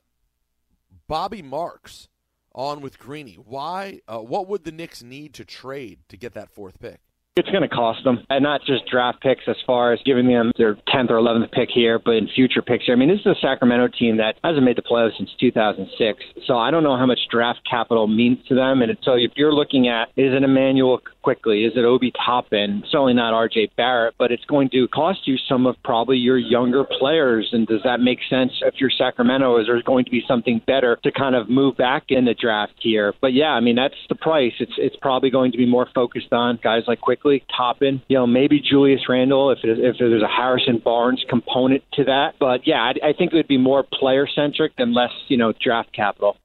Bobby 1.08 1.42
Marks 1.42 2.08
on 2.54 2.82
with 2.82 3.00
Greeny. 3.00 3.36
Why? 3.36 4.00
Uh, 4.08 4.20
what 4.20 4.48
would 4.48 4.63
the 4.63 4.72
Knicks 4.72 5.04
need 5.04 5.34
to 5.36 5.46
trade 5.46 6.00
to 6.10 6.18
get 6.18 6.34
that 6.34 6.50
fourth 6.50 6.80
pick? 6.80 7.02
It's 7.36 7.50
going 7.50 7.63
to 7.63 7.67
cost 7.67 8.04
them, 8.04 8.24
and 8.30 8.43
not 8.43 8.62
just 8.63 8.86
draft 8.86 9.19
picks 9.22 9.41
as 9.48 9.56
far 9.65 9.91
as 9.91 10.00
giving 10.06 10.28
them 10.28 10.52
their 10.56 10.76
10th 10.76 11.10
or 11.10 11.15
11th 11.15 11.52
pick 11.52 11.69
here, 11.74 11.98
but 11.98 12.12
in 12.12 12.28
future 12.28 12.62
picks 12.62 12.86
here. 12.86 12.93
I 12.93 12.96
mean, 12.96 13.10
this 13.10 13.22
is 13.22 13.26
a 13.26 13.36
Sacramento 13.41 13.88
team 13.98 14.17
that 14.17 14.36
hasn't 14.43 14.63
made 14.63 14.78
the 14.78 14.84
playoffs 14.84 15.17
since 15.17 15.32
2006, 15.39 16.24
so 16.46 16.60
I 16.60 16.69
don't 16.69 16.84
know 16.84 16.96
how 16.96 17.08
much 17.08 17.17
draft 17.32 17.62
capital 17.67 18.06
means 18.06 18.38
to 18.50 18.54
them. 18.54 18.84
And 18.84 18.96
so 19.02 19.13
if 19.13 19.32
you're 19.36 19.52
looking 19.52 19.88
at, 19.88 20.10
is 20.15 20.32
an 20.32 20.43
Immanuel 20.43 21.02
Quickley? 21.24 21.64
Is 21.64 21.74
it 21.76 21.86
Obi 21.86 22.12
Toppin? 22.12 22.84
Certainly 22.92 23.14
not 23.14 23.34
RJ 23.34 23.72
Barrett, 23.76 24.16
but 24.20 24.32
it's 24.32 24.46
going 24.46 24.70
to 24.70 24.88
cost 24.90 25.22
you 25.26 25.38
some 25.50 25.66
of 25.66 25.76
probably 25.84 26.18
your 26.18 26.38
younger 26.38 26.84
players. 26.84 27.50
And 27.52 27.66
does 27.66 27.82
that 27.84 28.00
make 28.00 28.20
sense 28.30 28.52
if 28.62 28.76
you're 28.78 28.92
Sacramento? 28.96 29.60
Is 29.60 29.68
there 29.68 29.82
going 29.82 30.06
to 30.06 30.12
be 30.12 30.24
something 30.28 30.62
better 30.68 31.00
to 31.04 31.12
kind 31.12 31.36
of 31.36 31.50
move 31.50 31.78
back 31.78 32.06
in 32.10 32.26
the 32.26 32.34
draft 32.34 32.74
here? 32.80 33.14
But 33.22 33.34
yeah, 33.34 33.52
I 33.52 33.60
mean, 33.62 33.76
that's 33.76 33.96
the 34.10 34.16
price. 34.16 34.54
It's, 34.60 34.74
it's 34.78 34.96
probably 34.98 35.30
going 35.30 35.52
to 35.54 35.58
be 35.58 35.66
more 35.66 35.88
focused 35.96 36.34
on 36.34 36.60
guys 36.62 36.84
like 36.88 37.02
Quickley, 37.02 37.44
Toppin, 37.56 38.02
you 38.08 38.18
know, 38.18 38.28
maybe 38.28 38.60
Julius 38.60 39.02
Randle 39.10 39.52
if, 39.52 39.60
if 39.64 39.96
there's 39.98 40.22
a 40.22 40.28
Harrison 40.28 40.82
Barnes 40.84 41.24
component 41.30 41.84
to 41.94 42.04
that. 42.06 42.34
But 42.40 42.68
yeah, 42.68 42.82
I, 42.82 43.10
I 43.10 43.14
think 43.14 43.34
it 43.34 43.36
would 43.36 43.48
be 43.48 43.58
more 43.58 43.84
player 43.84 44.28
centric 44.28 44.76
than 44.78 44.94
less, 44.94 45.12
you 45.30 45.38
know, 45.38 45.54
draft 45.60 45.94
capital. 45.94 46.38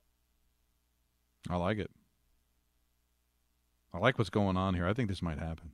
I 1.51 1.57
like 1.57 1.79
it. 1.79 1.91
I 3.93 3.99
like 3.99 4.19
what's 4.19 4.31
going 4.31 4.57
on 4.57 4.75
here. 4.75 4.87
I 4.87 4.93
think 4.93 5.09
this 5.09 5.23
might 5.23 5.39
happen. 5.39 5.73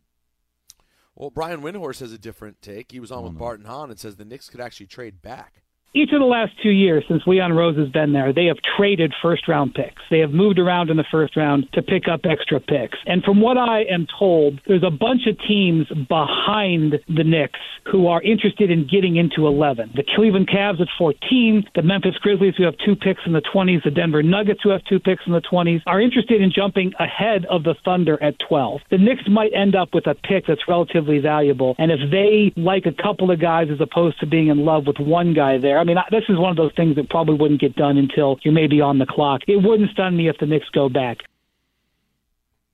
Well, 1.15 1.31
Brian 1.31 1.63
Windhorst 1.63 2.01
has 2.01 2.13
a 2.13 2.19
different 2.19 2.61
take. 2.61 2.93
He 2.93 3.01
was 3.01 3.13
on 3.13 3.21
oh, 3.21 3.29
with 3.29 3.39
Bart 3.39 3.59
and 3.59 3.69
Hahn 3.69 3.91
and 3.91 3.99
says 3.99 4.17
the 4.17 4.25
Knicks 4.25 4.49
could 4.49 4.61
actually 4.61 4.87
trade 4.87 5.23
back. 5.23 5.64
Each 5.97 6.13
of 6.13 6.19
the 6.19 6.27
last 6.27 6.51
two 6.61 6.71
years 6.71 7.05
since 7.07 7.23
Leon 7.25 7.53
Rose 7.53 7.79
has 7.79 7.89
been 7.89 8.13
there, 8.13 8.33
they 8.33 8.47
have 8.47 8.57
traded 8.77 9.15
first 9.23 9.47
round 9.47 9.75
picks. 9.75 10.03
They 10.11 10.19
have 10.19 10.33
moved 10.33 10.59
around 10.59 10.91
in 10.91 10.97
the 10.97 11.05
first 11.09 11.37
round 11.37 11.69
to 11.75 11.83
pick 11.83 12.09
up 12.09 12.23
extra 12.25 12.59
picks. 12.59 12.99
And 13.07 13.23
from 13.23 13.41
what 13.41 13.57
I 13.57 13.83
am 13.83 14.09
told, 14.19 14.61
there's 14.67 14.83
a 14.83 14.91
bunch 14.91 15.29
of 15.29 15.39
teams 15.47 15.87
behind 16.09 16.99
the 17.07 17.23
Knicks 17.23 17.61
who 17.85 18.09
are 18.09 18.21
interested 18.23 18.73
in 18.73 18.89
getting 18.91 19.15
into 19.15 19.47
11. 19.47 19.93
The 19.95 20.03
Cleveland 20.17 20.49
Cavs 20.49 20.81
at 20.81 20.89
14, 20.99 21.63
the 21.77 21.83
Memphis 21.83 22.17
Grizzlies 22.21 22.55
who 22.57 22.65
have 22.65 22.75
two 22.85 22.97
picks 22.97 23.21
in 23.25 23.33
the 23.33 23.43
20s, 23.55 23.85
the 23.85 23.93
Denver 23.93 24.23
Nuggets 24.25 24.63
who 24.65 24.71
have 24.71 24.83
two 24.87 24.99
picks 24.99 25.23
in 25.29 25.33
the 25.33 25.43
20s 25.43 25.81
are 25.87 26.01
interested 26.01 26.43
in 26.43 26.51
jumping 26.51 26.93
ahead 26.99 27.47
of 27.49 27.63
the 27.63 27.77
Thunder 27.85 28.21
at 28.21 28.35
12. 28.49 28.81
The 28.91 28.99
Knicks 28.99 29.29
might 29.29 29.53
end 29.55 29.77
up 29.77 29.95
with 29.95 30.09
a 30.09 30.17
pick 30.17 30.49
that's 30.49 30.67
relatively 30.67 31.21
valuable. 31.21 31.77
And 31.79 31.93
if 31.93 32.01
they 32.11 32.53
like 32.61 32.87
a 32.87 33.03
couple 33.03 33.31
of 33.31 33.41
guys 33.41 33.69
as 33.71 33.81
opposed 33.81 34.19
to 34.19 34.27
being 34.27 34.49
in 34.49 34.65
love 34.65 34.89
with 34.89 34.99
one 34.99 35.35
guy 35.35 35.59
there, 35.59 35.84
I 35.85 35.87
mean, 35.87 35.99
this 36.11 36.25
is 36.31 36.39
one 36.39 36.51
of 36.51 36.57
those 36.57 36.73
things 36.75 36.97
that 36.97 37.11
probably 37.11 37.35
wouldn't 37.35 37.61
get 37.61 37.77
done 37.77 37.99
until 37.99 38.39
you 38.43 38.53
may 38.53 38.67
be 38.67 38.81
on 38.81 38.99
the 38.99 39.05
clock. 39.05 39.43
It 39.47 39.63
wouldn't 39.63 39.91
stun 39.91 40.17
me 40.17 40.29
if 40.29 40.39
the 40.39 40.47
Knicks 40.47 40.71
go 40.73 40.89
back. 40.89 41.19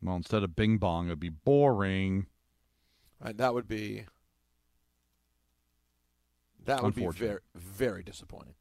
Well, 0.01 0.15
instead 0.15 0.45
of 0.45 0.55
bing 0.55 0.79
bong, 0.79 1.07
it'd 1.07 1.19
be 1.19 1.29
boring. 1.29 2.27
Right, 3.23 3.37
that 3.37 3.53
would 3.53 3.67
be 3.67 4.05
that 6.65 6.83
would 6.85 6.95
be 6.95 7.07
very 7.09 7.41
very 7.57 8.05
disappointing. 8.05 8.55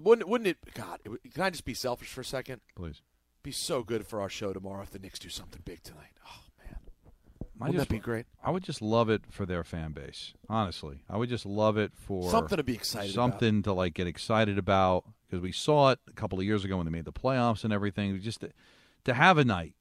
Wouldn't 0.00 0.28
wouldn't 0.28 0.48
it? 0.48 0.58
God, 0.72 1.00
it, 1.04 1.34
can 1.34 1.42
I 1.42 1.50
just 1.50 1.64
be 1.64 1.74
selfish 1.74 2.08
for 2.08 2.20
a 2.20 2.24
second? 2.24 2.60
Please. 2.76 3.02
Be 3.42 3.50
so 3.50 3.82
good 3.82 4.06
for 4.06 4.20
our 4.20 4.28
show 4.28 4.52
tomorrow 4.52 4.82
if 4.82 4.90
the 4.90 5.00
Knicks 5.00 5.18
do 5.18 5.28
something 5.28 5.62
big 5.64 5.82
tonight. 5.82 6.12
Oh 6.24 6.44
man, 6.46 6.46
I 6.46 6.49
wouldn't 7.66 7.78
just- 7.80 7.88
that 7.88 7.94
be 7.94 8.00
great? 8.00 8.26
I 8.42 8.50
would 8.50 8.62
just 8.62 8.80
love 8.82 9.10
it 9.10 9.22
for 9.30 9.44
their 9.46 9.62
fan 9.64 9.92
base. 9.92 10.32
Honestly, 10.48 11.02
I 11.08 11.16
would 11.16 11.28
just 11.28 11.44
love 11.46 11.76
it 11.76 11.92
for 11.94 12.30
Something 12.30 12.56
to 12.56 12.62
be 12.64 12.74
excited 12.74 13.14
about. 13.14 13.30
something 13.32 13.62
to 13.62 13.72
like 13.72 13.94
get 13.94 14.06
excited 14.06 14.58
about 14.58 15.04
because 15.26 15.42
we 15.42 15.52
saw 15.52 15.90
it 15.90 15.98
a 16.08 16.12
couple 16.12 16.38
of 16.38 16.44
years 16.44 16.64
ago 16.64 16.76
when 16.76 16.86
they 16.86 16.92
made 16.92 17.04
the 17.04 17.12
playoffs 17.12 17.64
and 17.64 17.72
everything. 17.72 18.20
Just 18.20 18.40
to, 18.40 18.50
to 19.04 19.14
have 19.14 19.38
a 19.38 19.44
night, 19.44 19.74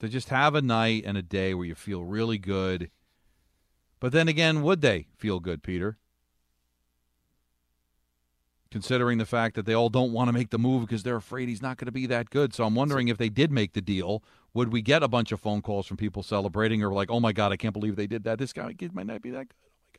to 0.00 0.08
just 0.08 0.28
have 0.30 0.54
a 0.54 0.62
night 0.62 1.04
and 1.06 1.16
a 1.18 1.22
day 1.22 1.54
where 1.54 1.66
you 1.66 1.74
feel 1.74 2.04
really 2.04 2.38
good. 2.38 2.90
But 4.00 4.12
then 4.12 4.28
again, 4.28 4.62
would 4.62 4.80
they 4.80 5.08
feel 5.18 5.40
good, 5.40 5.62
Peter? 5.62 5.98
Considering 8.70 9.18
the 9.18 9.26
fact 9.26 9.56
that 9.56 9.66
they 9.66 9.74
all 9.74 9.88
don't 9.88 10.12
want 10.12 10.28
to 10.28 10.32
make 10.32 10.50
the 10.50 10.58
move 10.58 10.82
because 10.82 11.02
they're 11.02 11.16
afraid 11.16 11.48
he's 11.48 11.60
not 11.60 11.76
going 11.76 11.86
to 11.86 11.92
be 11.92 12.06
that 12.06 12.30
good. 12.30 12.54
So 12.54 12.64
I'm 12.64 12.76
wondering 12.76 13.08
if 13.08 13.18
they 13.18 13.28
did 13.28 13.50
make 13.50 13.72
the 13.72 13.80
deal, 13.80 14.22
would 14.54 14.72
we 14.72 14.80
get 14.80 15.02
a 15.02 15.08
bunch 15.08 15.32
of 15.32 15.40
phone 15.40 15.60
calls 15.60 15.86
from 15.86 15.96
people 15.96 16.22
celebrating 16.22 16.82
or 16.82 16.92
like, 16.92 17.10
oh 17.10 17.18
my 17.18 17.32
God, 17.32 17.50
I 17.50 17.56
can't 17.56 17.72
believe 17.72 17.96
they 17.96 18.06
did 18.06 18.22
that. 18.24 18.38
This 18.38 18.52
guy 18.52 18.72
might 18.92 19.06
not 19.06 19.22
be 19.22 19.30
that 19.30 19.48
good. 19.48 19.56
Oh 19.58 19.98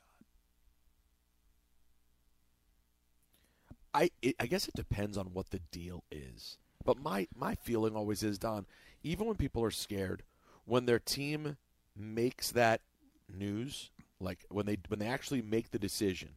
my 3.93 3.93
God. 3.93 3.95
I 4.03 4.09
it, 4.21 4.35
I 4.39 4.45
guess 4.45 4.69
it 4.69 4.73
depends 4.73 5.17
on 5.17 5.33
what 5.33 5.49
the 5.49 5.59
deal 5.71 6.05
is. 6.09 6.57
But 6.85 6.97
my 6.97 7.27
my 7.35 7.55
feeling 7.55 7.95
always 7.95 8.23
is, 8.23 8.37
Don, 8.37 8.65
even 9.03 9.27
when 9.27 9.35
people 9.35 9.63
are 9.63 9.71
scared, 9.71 10.23
when 10.65 10.85
their 10.85 10.99
team 10.99 11.57
makes 11.95 12.51
that 12.51 12.81
news, 13.27 13.91
like 14.19 14.45
when 14.49 14.65
they 14.65 14.77
when 14.87 14.99
they 14.99 15.07
actually 15.07 15.41
make 15.41 15.71
the 15.71 15.79
decision 15.79 16.29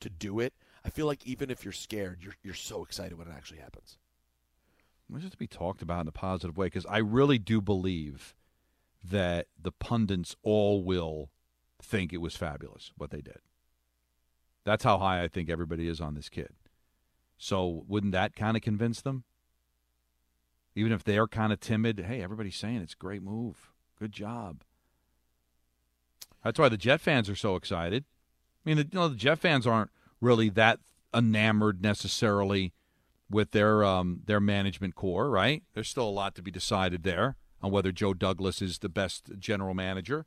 to 0.00 0.08
do 0.08 0.40
it, 0.40 0.54
I 0.84 0.90
feel 0.90 1.06
like 1.06 1.26
even 1.26 1.50
if 1.50 1.64
you're 1.64 1.72
scared, 1.72 2.18
you're 2.22 2.36
you're 2.42 2.54
so 2.54 2.82
excited 2.82 3.18
when 3.18 3.28
it 3.28 3.34
actually 3.36 3.60
happens. 3.60 3.98
It's 5.12 5.22
just 5.22 5.32
to 5.32 5.38
be 5.38 5.46
talked 5.46 5.82
about 5.82 6.02
in 6.02 6.08
a 6.08 6.12
positive 6.12 6.56
way 6.56 6.66
because 6.66 6.86
I 6.86 6.98
really 6.98 7.38
do 7.38 7.60
believe 7.60 8.34
that 9.02 9.46
the 9.60 9.72
pundits 9.72 10.36
all 10.42 10.84
will 10.84 11.30
think 11.82 12.12
it 12.12 12.18
was 12.20 12.36
fabulous 12.36 12.92
what 12.96 13.10
they 13.10 13.20
did. 13.20 13.38
That's 14.64 14.84
how 14.84 14.98
high 14.98 15.22
I 15.22 15.28
think 15.28 15.50
everybody 15.50 15.88
is 15.88 16.00
on 16.00 16.14
this 16.14 16.28
kid. 16.28 16.50
So 17.38 17.84
wouldn't 17.88 18.12
that 18.12 18.36
kind 18.36 18.56
of 18.56 18.62
convince 18.62 19.00
them? 19.00 19.24
Even 20.74 20.92
if 20.92 21.02
they're 21.02 21.26
kind 21.26 21.52
of 21.52 21.60
timid, 21.60 22.00
hey, 22.00 22.22
everybody's 22.22 22.56
saying 22.56 22.76
it's 22.76 22.92
a 22.92 22.96
great 22.96 23.22
move. 23.22 23.72
Good 23.98 24.12
job. 24.12 24.62
That's 26.44 26.58
why 26.58 26.68
the 26.68 26.76
Jet 26.76 27.00
fans 27.00 27.28
are 27.28 27.36
so 27.36 27.56
excited. 27.56 28.04
I 28.64 28.68
mean, 28.68 28.76
the, 28.76 28.82
you 28.84 28.98
know, 28.98 29.08
the 29.08 29.16
Jet 29.16 29.38
fans 29.38 29.66
aren't 29.66 29.90
really 30.20 30.48
that 30.50 30.80
enamored 31.14 31.82
necessarily 31.82 32.72
with 33.28 33.52
their 33.52 33.84
um, 33.84 34.20
their 34.26 34.40
management 34.40 34.94
core, 34.94 35.30
right? 35.30 35.62
There's 35.74 35.88
still 35.88 36.08
a 36.08 36.10
lot 36.10 36.34
to 36.34 36.42
be 36.42 36.50
decided 36.50 37.02
there 37.02 37.36
on 37.62 37.70
whether 37.70 37.92
Joe 37.92 38.14
Douglas 38.14 38.60
is 38.60 38.78
the 38.78 38.88
best 38.88 39.30
general 39.38 39.74
manager. 39.74 40.26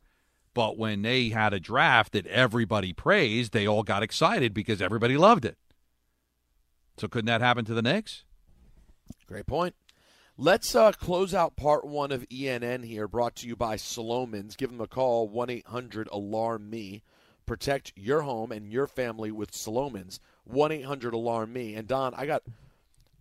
But 0.54 0.78
when 0.78 1.02
they 1.02 1.30
had 1.30 1.54
a 1.54 1.60
draft 1.60 2.14
that 2.14 2.28
everybody 2.28 2.94
praised, 2.94 3.54
they 3.54 3.68
all 3.68 3.84
got 3.84 4.04
excited 4.04 4.54
because 4.54 4.82
everybody 4.82 5.18
loved 5.18 5.46
it. 5.46 5.58
So 6.98 7.08
couldn't 7.08 7.26
that 7.26 7.42
happen 7.42 7.66
to 7.66 7.74
the 7.74 7.82
Knicks? 7.82 8.24
Great 9.26 9.48
point. 9.48 9.76
Let's 10.38 10.76
uh, 10.76 10.92
close 10.92 11.34
out 11.34 11.56
part 11.56 11.86
one 11.86 12.12
of 12.12 12.28
ENN 12.30 12.86
here, 12.86 13.08
brought 13.08 13.36
to 13.38 13.48
you 13.48 13.56
by 13.56 13.76
Slomin's. 13.76 14.56
Give 14.56 14.70
them 14.70 14.82
a 14.82 14.88
call, 14.88 15.28
1 15.28 15.50
800 15.50 16.08
Alarm 16.12 16.70
Me. 16.70 17.04
Protect 17.46 17.92
your 17.96 18.22
home 18.22 18.52
and 18.52 18.72
your 18.72 18.88
family 18.88 19.32
with 19.32 19.54
Slomin's, 19.54 20.20
1 20.46 20.72
800 20.72 21.14
Alarm 21.14 21.52
Me. 21.52 21.76
And 21.76 21.88
Don, 21.88 22.14
I 22.16 22.26
got 22.26 22.44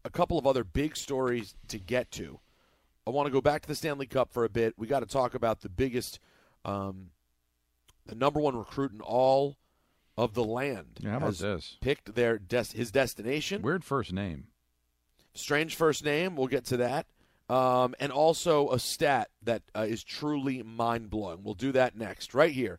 a 0.04 0.11
couple 0.11 0.38
of 0.38 0.46
other 0.46 0.64
big 0.64 0.96
stories 0.96 1.54
to 1.68 1.78
get 1.78 2.11
to. 2.12 2.38
I 3.06 3.11
want 3.11 3.26
to 3.26 3.32
go 3.32 3.40
back 3.40 3.62
to 3.62 3.68
the 3.68 3.74
Stanley 3.74 4.06
Cup 4.06 4.32
for 4.32 4.44
a 4.44 4.48
bit. 4.48 4.74
We 4.76 4.87
got 4.87 5.00
to 5.00 5.06
talk 5.06 5.35
about 5.35 5.61
the 5.61 5.68
biggest, 5.68 6.20
um, 6.64 7.11
the 8.06 8.14
number 8.14 8.38
one 8.38 8.56
recruit 8.56 8.92
in 8.92 9.00
all 9.00 9.56
of 10.16 10.35
the 10.35 10.44
land. 10.44 11.00
Yeah, 11.00 11.11
how 11.11 11.16
about 11.16 11.35
this? 11.35 11.78
Picked 11.80 12.14
their 12.14 12.38
des- 12.38 12.76
his 12.76 12.92
destination. 12.92 13.62
Weird 13.62 13.82
first 13.82 14.12
name. 14.12 14.46
Strange 15.35 15.74
first 15.74 16.04
name. 16.04 16.37
We'll 16.37 16.46
get 16.46 16.64
to 16.66 16.76
that. 16.78 17.06
Um, 17.48 17.94
and 17.98 18.12
also 18.12 18.70
a 18.70 18.78
stat 18.78 19.30
that 19.42 19.62
uh, 19.74 19.80
is 19.88 20.04
truly 20.04 20.62
mind 20.62 21.11
blowing. 21.11 21.42
We'll 21.42 21.54
do 21.54 21.72
that 21.72 21.96
next, 21.96 22.35
right 22.35 22.52
here 22.52 22.78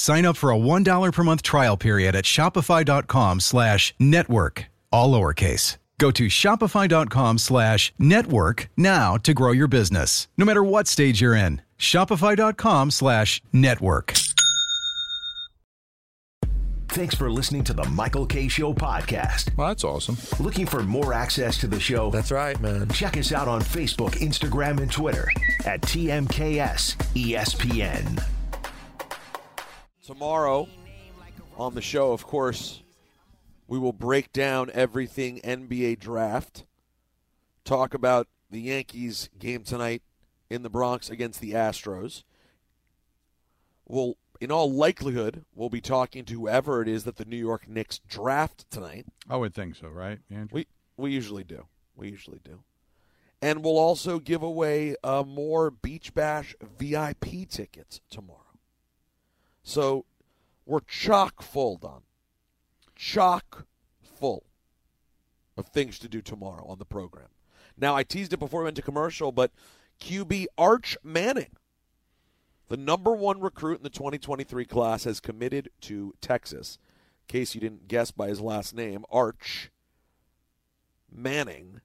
Sign 0.00 0.24
up 0.24 0.38
for 0.38 0.50
a 0.50 0.56
$1 0.56 1.12
per 1.12 1.22
month 1.22 1.42
trial 1.42 1.76
period 1.76 2.16
at 2.16 2.24
shopify.com 2.24 3.38
slash 3.38 3.92
network, 3.98 4.64
all 4.90 5.12
lowercase. 5.12 5.76
Go 5.98 6.10
to 6.10 6.28
shopify.com 6.28 7.36
slash 7.36 7.92
network 7.98 8.70
now 8.78 9.18
to 9.18 9.34
grow 9.34 9.52
your 9.52 9.68
business, 9.68 10.26
no 10.38 10.46
matter 10.46 10.64
what 10.64 10.88
stage 10.88 11.20
you're 11.20 11.34
in. 11.34 11.60
Shopify.com 11.78 12.90
slash 12.90 13.42
network. 13.52 14.14
Thanks 16.88 17.14
for 17.14 17.30
listening 17.30 17.64
to 17.64 17.74
the 17.74 17.84
Michael 17.84 18.24
Kay 18.24 18.48
Show 18.48 18.72
podcast. 18.72 19.54
Well, 19.54 19.68
that's 19.68 19.84
awesome. 19.84 20.16
Looking 20.42 20.64
for 20.64 20.82
more 20.82 21.12
access 21.12 21.58
to 21.58 21.66
the 21.66 21.78
show? 21.78 22.10
That's 22.10 22.30
right, 22.30 22.58
man. 22.58 22.88
Check 22.88 23.18
us 23.18 23.32
out 23.32 23.48
on 23.48 23.60
Facebook, 23.60 24.12
Instagram, 24.12 24.80
and 24.80 24.90
Twitter 24.90 25.28
at 25.66 25.82
TMKS 25.82 26.96
ESPN. 27.14 28.39
Tomorrow 30.10 30.66
on 31.56 31.76
the 31.76 31.80
show, 31.80 32.10
of 32.10 32.26
course, 32.26 32.82
we 33.68 33.78
will 33.78 33.92
break 33.92 34.32
down 34.32 34.68
everything 34.74 35.40
NBA 35.42 36.00
draft, 36.00 36.64
talk 37.64 37.94
about 37.94 38.26
the 38.50 38.60
Yankees 38.60 39.30
game 39.38 39.62
tonight 39.62 40.02
in 40.50 40.62
the 40.64 40.68
Bronx 40.68 41.10
against 41.10 41.40
the 41.40 41.52
Astros. 41.52 42.24
We'll 43.86 44.16
in 44.40 44.50
all 44.50 44.72
likelihood, 44.72 45.44
we'll 45.54 45.70
be 45.70 45.80
talking 45.80 46.24
to 46.24 46.34
whoever 46.34 46.82
it 46.82 46.88
is 46.88 47.04
that 47.04 47.14
the 47.14 47.24
New 47.24 47.36
York 47.36 47.68
Knicks 47.68 48.00
draft 48.08 48.68
tonight. 48.68 49.06
I 49.28 49.36
would 49.36 49.54
think 49.54 49.76
so, 49.76 49.90
right, 49.90 50.18
Andrew? 50.28 50.48
We 50.50 50.66
we 50.96 51.12
usually 51.12 51.44
do. 51.44 51.66
We 51.94 52.08
usually 52.08 52.40
do. 52.44 52.64
And 53.40 53.62
we'll 53.62 53.78
also 53.78 54.18
give 54.18 54.42
away 54.42 54.96
uh, 55.04 55.22
more 55.24 55.70
Beach 55.70 56.12
Bash 56.14 56.56
VIP 56.60 57.48
tickets 57.48 58.00
tomorrow. 58.10 58.49
So 59.62 60.04
we're 60.66 60.80
chock 60.80 61.42
full, 61.42 61.76
Don. 61.76 62.02
Chock 62.94 63.66
full 64.02 64.44
of 65.56 65.68
things 65.68 65.98
to 65.98 66.08
do 66.08 66.22
tomorrow 66.22 66.66
on 66.66 66.78
the 66.78 66.84
program. 66.84 67.28
Now, 67.76 67.96
I 67.96 68.02
teased 68.02 68.32
it 68.32 68.38
before 68.38 68.60
we 68.60 68.64
went 68.64 68.76
to 68.76 68.82
commercial, 68.82 69.32
but 69.32 69.52
QB 70.00 70.46
Arch 70.58 70.96
Manning, 71.02 71.56
the 72.68 72.76
number 72.76 73.14
one 73.14 73.40
recruit 73.40 73.78
in 73.78 73.82
the 73.82 73.90
2023 73.90 74.64
class, 74.64 75.04
has 75.04 75.18
committed 75.20 75.70
to 75.82 76.14
Texas. 76.20 76.78
In 77.22 77.32
case 77.32 77.54
you 77.54 77.60
didn't 77.60 77.88
guess 77.88 78.10
by 78.10 78.28
his 78.28 78.40
last 78.40 78.74
name, 78.74 79.04
Arch 79.10 79.70
Manning. 81.10 81.80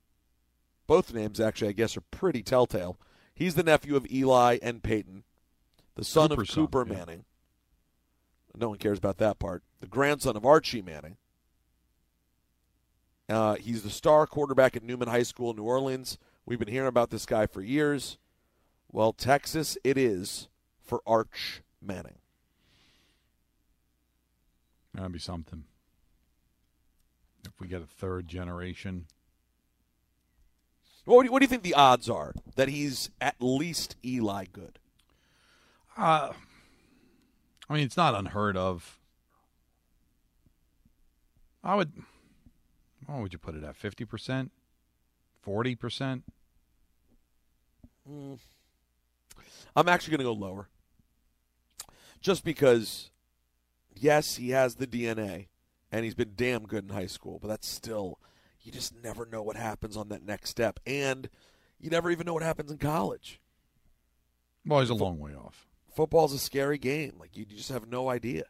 Both 0.88 1.14
names, 1.14 1.40
actually, 1.40 1.70
I 1.70 1.74
guess, 1.74 1.98
are 1.98 2.02
pretty 2.02 2.44
telltale. 2.44 2.98
He's 3.34 3.56
the 3.56 3.64
nephew 3.64 3.96
of 3.96 4.10
Eli 4.12 4.60
and 4.62 4.84
Peyton, 4.84 5.24
the 5.96 6.04
son 6.04 6.30
Cooper's 6.30 6.50
of 6.50 6.54
son, 6.54 6.64
Cooper 6.64 6.86
yeah. 6.88 6.94
Manning. 6.94 7.26
No 8.58 8.70
one 8.70 8.78
cares 8.78 8.98
about 8.98 9.18
that 9.18 9.40
part. 9.40 9.64
The 9.80 9.88
grandson 9.88 10.36
of 10.36 10.46
Archie 10.46 10.82
Manning. 10.82 11.18
Uh, 13.28 13.56
he's 13.56 13.84
the 13.84 13.90
star 13.90 14.28
quarterback 14.28 14.76
at 14.76 14.84
Newman 14.84 15.08
High 15.08 15.24
School 15.24 15.50
in 15.50 15.58
New 15.58 15.64
Orleans. 15.64 16.18
We've 16.46 16.60
been 16.60 16.68
hearing 16.68 16.88
about 16.88 17.10
this 17.10 17.26
guy 17.26 17.48
for 17.48 17.62
years. 17.62 18.18
Well, 18.92 19.14
Texas 19.14 19.78
it 19.84 19.98
is 19.98 20.48
for 20.84 21.02
Arch 21.06 21.62
Manning. 21.82 22.20
That'd 24.94 25.12
be 25.12 25.20
something. 25.20 25.66
If 27.46 27.60
we 27.60 27.68
get 27.68 27.82
a 27.82 27.88
third 27.88 28.28
generation. 28.28 29.08
What 31.04 31.22
do, 31.22 31.26
you, 31.26 31.32
what 31.32 31.40
do 31.40 31.44
you 31.44 31.50
think 31.50 31.64
the 31.64 31.74
odds 31.74 32.10
are 32.10 32.34
that 32.56 32.70
he's 32.70 33.10
at 33.22 33.36
least 33.40 33.96
Eli 34.04 34.46
good? 34.52 34.80
Uh, 35.98 36.34
I 37.70 37.74
mean, 37.74 37.84
it's 37.84 37.98
not 37.98 38.16
unheard 38.16 38.58
of. 38.58 39.00
I 41.64 41.76
would. 41.76 41.92
What 43.08 43.22
would 43.22 43.34
you 43.34 43.40
put 43.40 43.56
it 43.56 43.64
at? 43.64 43.76
Fifty 43.76 44.06
percent, 44.06 44.52
forty 45.42 45.76
percent. 45.76 46.24
Mm. 48.10 48.38
I'm 49.76 49.90
actually 49.90 50.12
going 50.12 50.20
to 50.20 50.36
go 50.36 50.48
lower. 50.48 50.70
Just 52.22 52.44
because, 52.44 53.12
yes, 53.94 54.38
he 54.38 54.52
has 54.52 54.76
the 54.76 54.88
DNA, 54.88 55.48
and 55.92 56.06
he's 56.06 56.16
been 56.16 56.34
damn 56.36 56.64
good 56.64 56.86
in 56.86 56.90
high 56.90 57.08
school, 57.08 57.40
but 57.42 57.48
that's 57.48 57.68
still, 57.68 58.20
you 58.62 58.72
just 58.72 58.94
never 59.04 59.26
know 59.26 59.44
what 59.44 59.58
happens 59.58 59.98
on 59.98 60.10
that 60.10 60.24
next 60.26 60.50
step. 60.50 60.80
And 60.86 61.30
you 61.80 61.90
never 61.90 62.10
even 62.10 62.26
know 62.26 62.34
what 62.34 62.44
happens 62.44 62.72
in 62.72 62.78
college. 62.78 63.42
Well, 64.66 64.80
he's 64.80 64.90
a 64.90 64.96
long 64.96 65.20
way 65.20 65.34
off. 65.36 65.68
Football's 65.96 66.34
a 66.34 66.40
scary 66.40 66.78
game. 66.78 67.14
Like, 67.20 67.38
you 67.38 67.46
just 67.46 67.70
have 67.70 67.88
no 67.88 68.10
idea. 68.10 68.44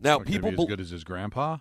Now, 0.00 0.18
people. 0.18 0.50
be 0.50 0.62
as 0.62 0.68
good 0.68 0.80
as 0.80 0.90
his 0.90 1.04
grandpa, 1.04 1.58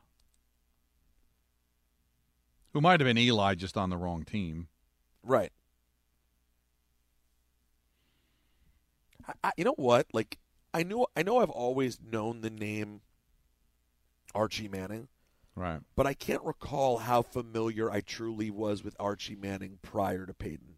who 2.74 2.82
might 2.82 3.00
have 3.00 3.06
been 3.06 3.18
Eli, 3.18 3.56
just 3.56 3.78
on 3.78 3.90
the 3.90 3.98
wrong 3.98 4.24
team. 4.24 4.68
Right. 5.24 5.52
I, 9.28 9.34
I, 9.44 9.52
you 9.58 9.64
know 9.64 9.76
what? 9.78 10.08
Like 10.14 10.40
I 10.74 10.84
knew 10.84 11.06
I 11.16 11.24
know 11.24 11.38
I've 11.38 11.50
always 11.50 12.00
known 12.02 12.42
the 12.42 12.50
name 12.50 13.02
Archie 14.36 14.68
Manning, 14.68 15.08
Right. 15.56 15.80
but 15.96 16.06
I 16.06 16.14
can't 16.14 16.44
recall 16.44 16.98
how 16.98 17.22
familiar 17.22 17.90
I 17.90 18.02
truly 18.02 18.50
was 18.50 18.84
with 18.84 18.96
Archie 19.00 19.36
Manning 19.36 19.78
prior 19.82 20.26
to 20.26 20.34
Peyton. 20.34 20.76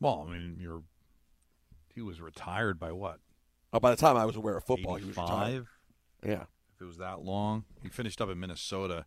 Well, 0.00 0.26
I 0.28 0.32
mean, 0.32 0.56
you're. 0.60 0.82
He 1.94 2.02
was 2.02 2.20
retired 2.20 2.78
by 2.78 2.92
what? 2.92 3.18
Uh, 3.72 3.80
by 3.80 3.90
the 3.90 3.96
time 3.96 4.16
I 4.16 4.24
was 4.24 4.36
aware 4.36 4.56
of 4.56 4.64
football, 4.64 4.94
he 4.96 5.04
was 5.04 5.16
retired. 5.16 5.48
85? 5.48 5.68
Yeah. 6.24 6.42
If 6.76 6.82
it 6.82 6.84
was 6.84 6.98
that 6.98 7.22
long, 7.22 7.64
he 7.82 7.88
finished 7.88 8.20
up 8.20 8.28
in 8.30 8.38
Minnesota. 8.38 9.04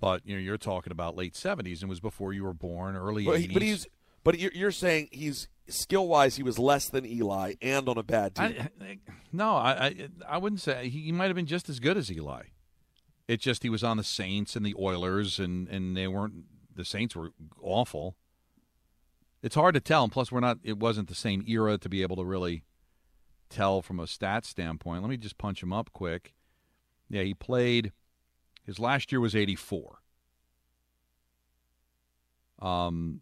But 0.00 0.22
you 0.26 0.34
know, 0.34 0.40
you're 0.40 0.58
talking 0.58 0.90
about 0.90 1.16
late 1.16 1.34
'70s, 1.34 1.80
and 1.80 1.88
was 1.88 2.00
before 2.00 2.32
you 2.32 2.44
were 2.44 2.52
born, 2.52 2.96
early 2.96 3.24
But, 3.24 3.40
he, 3.40 3.48
'80s. 3.48 3.52
but 3.54 3.62
he's 3.62 3.86
but 4.24 4.38
you're, 4.38 4.52
you're 4.52 4.72
saying 4.72 5.08
he's 5.12 5.48
skill 5.68 6.06
wise 6.08 6.36
he 6.36 6.42
was 6.42 6.58
less 6.58 6.88
than 6.88 7.06
Eli 7.06 7.54
and 7.62 7.88
on 7.88 7.96
a 7.96 8.02
bad 8.02 8.34
team. 8.34 8.56
I, 8.80 8.84
I, 8.84 8.98
no, 9.32 9.56
I, 9.56 9.70
I 9.70 10.08
I 10.28 10.38
wouldn't 10.38 10.60
say 10.60 10.88
he, 10.88 11.02
he 11.02 11.12
might 11.12 11.26
have 11.26 11.36
been 11.36 11.46
just 11.46 11.68
as 11.68 11.78
good 11.78 11.96
as 11.96 12.10
Eli. 12.10 12.42
It's 13.28 13.42
just 13.44 13.62
he 13.62 13.70
was 13.70 13.82
on 13.84 13.96
the 13.96 14.04
Saints 14.04 14.56
and 14.56 14.66
the 14.66 14.74
Oilers, 14.78 15.38
and 15.38 15.68
and 15.68 15.96
they 15.96 16.08
weren't. 16.08 16.44
The 16.74 16.84
Saints 16.84 17.14
were 17.14 17.30
awful. 17.62 18.16
It's 19.44 19.56
hard 19.56 19.74
to 19.74 19.80
tell, 19.80 20.04
and 20.04 20.10
plus 20.10 20.32
we're 20.32 20.40
not. 20.40 20.56
It 20.62 20.78
wasn't 20.78 21.06
the 21.06 21.14
same 21.14 21.44
era 21.46 21.76
to 21.76 21.88
be 21.90 22.00
able 22.00 22.16
to 22.16 22.24
really 22.24 22.64
tell 23.50 23.82
from 23.82 24.00
a 24.00 24.04
stats 24.04 24.46
standpoint. 24.46 25.02
Let 25.02 25.10
me 25.10 25.18
just 25.18 25.36
punch 25.36 25.62
him 25.62 25.70
up 25.70 25.92
quick. 25.92 26.32
Yeah, 27.10 27.24
he 27.24 27.34
played. 27.34 27.92
His 28.64 28.78
last 28.78 29.12
year 29.12 29.20
was 29.20 29.36
84. 29.36 29.98
Um, 32.58 33.20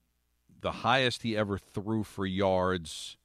the 0.60 0.70
highest 0.70 1.22
he 1.22 1.36
ever 1.36 1.58
threw 1.58 2.04
for 2.04 2.24
yards 2.24 3.16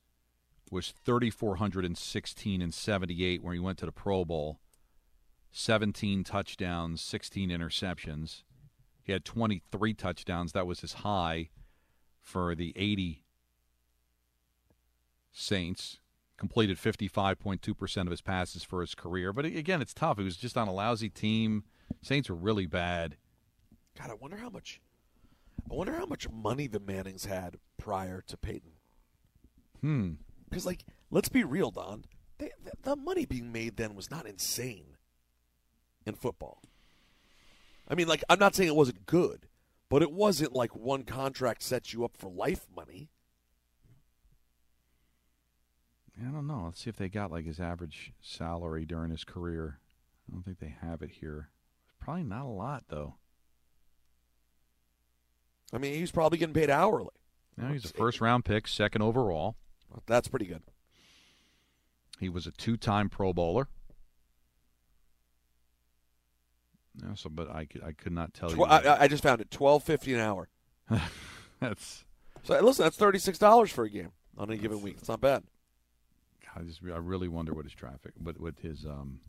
was 0.71 0.91
3,416 1.05 2.62
and 2.63 2.73
78 2.73 3.43
where 3.43 3.53
he 3.53 3.60
went 3.60 3.77
to 3.77 3.86
the 3.86 3.91
Pro 3.91 4.25
Bowl. 4.25 4.60
17 5.51 6.23
touchdowns, 6.23 6.99
16 7.01 7.51
interceptions. 7.51 8.41
He 9.03 9.12
had 9.12 9.23
23 9.23 9.93
touchdowns. 9.93 10.53
That 10.53 10.65
was 10.65 10.79
his 10.79 10.93
high 10.93 11.49
for 12.28 12.54
the 12.56 12.74
80 12.76 13.24
Saints. 15.32 16.00
Completed 16.38 16.78
55.2% 16.78 18.02
of 18.02 18.12
his 18.12 18.22
passes 18.22 18.63
for 18.63 18.82
his 18.82 18.94
career. 18.94 19.34
But 19.34 19.46
again, 19.46 19.82
it's 19.82 19.94
tough. 19.94 20.20
He 20.20 20.24
was 20.24 20.38
just 20.38 20.56
on 20.56 20.68
a 20.68 20.74
lousy 20.74 21.10
team. 21.10 21.63
Saints 22.04 22.30
were 22.30 22.36
really 22.36 22.68
bad. 22.68 23.18
God, 23.98 24.12
I 24.12 24.13
wonder 24.13 24.38
how 24.38 24.50
much. 24.50 24.80
I 25.72 25.74
wonder 25.74 25.94
how 25.94 26.06
much 26.06 26.30
money 26.30 26.68
the 26.68 26.80
Mannings 26.80 27.26
had 27.26 27.58
prior 27.78 28.22
to 28.28 28.38
Peyton. 28.38 28.74
Hmm. 29.82 30.12
Because, 30.48 30.66
like, 30.66 30.84
let's 31.10 31.30
be 31.30 31.44
real, 31.44 31.72
Don. 31.72 32.06
They, 32.38 32.52
the, 32.63 32.72
the 32.84 32.96
money 32.96 33.26
being 33.26 33.52
made 33.52 33.78
then 33.78 33.96
was 33.96 34.12
not 34.12 34.28
insane 34.28 34.98
in 36.06 36.13
football. 36.13 36.62
I 37.88 37.96
mean, 37.96 38.08
like, 38.08 38.24
I'm 38.30 38.40
not 38.40 38.54
saying 38.54 38.70
it 38.70 38.76
wasn't 38.76 39.08
good, 39.08 39.48
but 39.89 40.02
it 40.02 40.12
wasn't 40.12 40.54
like 40.54 40.76
one 40.76 41.04
contract 41.04 41.63
sets 41.63 41.93
you 41.93 42.04
up 42.04 42.17
for 42.17 42.30
life 42.30 42.67
money. 42.76 43.10
I 46.19 46.32
don't 46.32 46.47
know. 46.47 46.63
Let's 46.65 46.84
see 46.84 46.89
if 46.89 46.97
they 46.97 47.10
got 47.10 47.32
like 47.32 47.45
his 47.45 47.60
average 47.60 48.13
salary 48.21 48.86
during 48.86 49.12
his 49.12 49.23
career. 49.23 49.80
I 50.28 50.34
don't 50.34 50.43
think 50.43 50.60
they 50.60 50.76
have 50.82 51.02
it 51.02 51.12
here. 51.21 51.50
Probably 52.00 52.23
not 52.23 52.45
a 52.45 52.50
lot 52.50 52.86
though. 52.89 53.15
I 55.73 55.78
mean, 55.78 55.93
he's 55.93 56.12
probably 56.12 56.38
getting 56.38 56.54
paid 56.54 56.69
hourly. 56.69 57.10
Now 57.58 57.71
he's 57.71 57.86
a 57.86 57.89
first 57.89 58.21
round 58.21 58.45
pick, 58.45 58.67
second 58.67 59.02
overall. 59.02 59.58
That's 60.06 60.28
pretty 60.28 60.45
good. 60.45 60.63
He 62.19 62.30
was 62.30 62.47
a 62.47 62.52
two 62.52 62.78
time 62.78 63.10
Pro 63.10 63.34
Bowler. 63.34 63.67
Yeah, 67.03 67.13
so, 67.15 67.29
but 67.29 67.49
I 67.53 67.65
could, 67.65 67.83
I 67.83 67.91
could 67.91 68.13
not 68.13 68.33
tell 68.33 68.49
Tw- 68.49 68.57
you. 68.57 68.63
I, 68.65 69.03
I 69.03 69.07
just 69.07 69.23
found 69.23 69.41
it 69.41 69.51
twelve 69.51 69.83
fifty 69.83 70.13
an 70.13 70.19
hour. 70.19 70.49
that's 71.60 72.05
so. 72.43 72.60
Listen, 72.60 72.83
that's 72.83 72.97
thirty 72.97 73.19
six 73.19 73.38
dollars 73.38 73.71
for 73.71 73.83
a 73.83 73.89
game 73.89 74.12
on 74.38 74.49
any 74.49 74.60
given 74.60 74.81
week. 74.81 74.95
It's 74.99 75.10
not 75.10 75.21
bad. 75.21 75.43
I 76.55 76.63
just 76.63 76.81
I 76.83 76.97
really 76.97 77.27
wonder 77.27 77.53
what 77.53 77.65
his 77.65 77.73
traffic, 77.73 78.13
what 78.21 78.39
what 78.39 78.55
his 78.62 78.86
um 78.86 79.19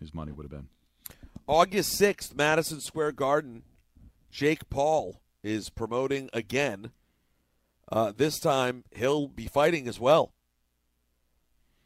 his 0.00 0.14
money 0.14 0.32
would 0.32 0.44
have 0.44 0.50
been. 0.50 0.68
August 1.46 1.92
sixth, 1.92 2.34
Madison 2.34 2.80
Square 2.80 3.12
Garden. 3.12 3.62
Jake 4.30 4.68
Paul 4.68 5.20
is 5.42 5.70
promoting 5.70 6.28
again. 6.32 6.90
Uh, 7.90 8.12
this 8.16 8.40
time 8.40 8.84
he'll 8.94 9.28
be 9.28 9.46
fighting 9.46 9.86
as 9.86 10.00
well. 10.00 10.32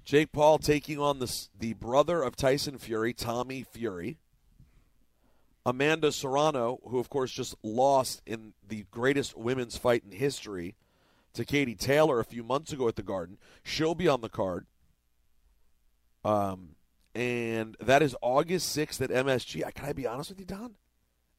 Jake 0.05 0.33
Paul 0.33 0.59
taking 0.59 0.99
on 0.99 1.19
the 1.19 1.33
the 1.59 1.75
brother 1.75 2.23
of 2.23 2.37
Tyson 2.37 2.79
Fury, 2.79 3.13
Tommy 3.13 3.63
Fury. 3.63 4.19
Amanda 5.71 6.11
Serrano, 6.11 6.81
who 6.85 6.99
of 6.99 7.09
course 7.09 7.31
just 7.31 7.55
lost 7.63 8.21
in 8.27 8.53
the 8.67 8.85
greatest 8.91 9.37
women's 9.37 9.77
fight 9.77 10.03
in 10.05 10.11
history 10.17 10.75
to 11.33 11.45
Katie 11.45 11.77
Taylor 11.77 12.19
a 12.19 12.25
few 12.25 12.43
months 12.43 12.73
ago 12.73 12.89
at 12.89 12.97
the 12.97 13.05
Garden. 13.05 13.39
She'll 13.63 13.95
be 13.95 14.09
on 14.09 14.21
the 14.21 14.29
card. 14.29 14.67
Um, 16.25 16.71
and 17.15 17.77
that 17.81 18.03
is 18.03 18.17
August 18.21 18.77
6th 18.77 19.01
at 19.01 19.11
MSG. 19.11 19.65
I- 19.65 19.71
Can 19.71 19.85
I 19.87 19.93
be 19.93 20.07
honest 20.07 20.31
with 20.31 20.41
you, 20.41 20.45
Don? 20.47 20.75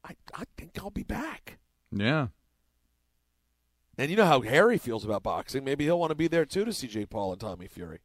I, 0.04 0.16
I 0.34 0.44
think 0.58 0.72
I'll 0.80 0.90
be 0.90 1.04
back. 1.04 1.58
Yeah. 1.92 2.28
And 3.98 4.10
you 4.10 4.16
know 4.18 4.26
how 4.26 4.42
Harry 4.42 4.78
feels 4.78 5.04
about 5.06 5.24
boxing. 5.24 5.64
Maybe 5.66 5.84
he'll 5.84 6.00
want 6.00 6.12
to 6.12 6.16
be 6.16 6.28
there 6.30 6.46
too 6.46 6.64
to 6.66 6.72
see 6.74 6.88
Jake 6.88 7.10
Paul 7.10 7.34
and 7.34 7.42
Tommy 7.42 7.68
Fury. 7.68 8.00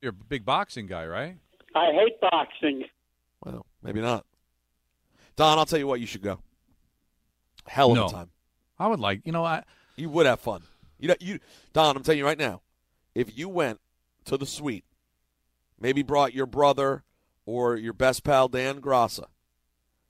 You're 0.00 0.10
a 0.10 0.24
big 0.28 0.44
boxing 0.44 0.86
guy, 0.86 1.06
right? 1.06 1.36
I 1.74 1.92
hate 1.92 2.18
boxing. 2.20 2.84
Well, 3.44 3.66
maybe 3.82 4.00
not. 4.00 4.24
Don, 5.38 5.56
I'll 5.56 5.66
tell 5.66 5.78
you 5.78 5.86
what, 5.86 6.00
you 6.00 6.06
should 6.06 6.20
go. 6.22 6.40
Hell 7.68 7.92
of 7.92 7.96
No. 7.96 8.06
a 8.06 8.10
time. 8.10 8.30
I 8.76 8.88
would 8.88 8.98
like, 8.98 9.22
you 9.24 9.30
know, 9.30 9.44
I 9.44 9.62
You 9.96 10.10
would 10.10 10.26
have 10.26 10.40
fun. 10.40 10.62
You 10.98 11.08
know, 11.08 11.14
you 11.20 11.38
Don, 11.72 11.96
I'm 11.96 12.02
telling 12.02 12.18
you 12.18 12.24
right 12.24 12.36
now, 12.38 12.60
if 13.14 13.38
you 13.38 13.48
went 13.48 13.80
to 14.24 14.36
the 14.36 14.44
suite, 14.46 14.84
maybe 15.80 16.02
brought 16.02 16.34
your 16.34 16.46
brother 16.46 17.04
or 17.46 17.76
your 17.76 17.92
best 17.92 18.24
pal 18.24 18.48
Dan 18.48 18.80
Grassa, 18.80 19.26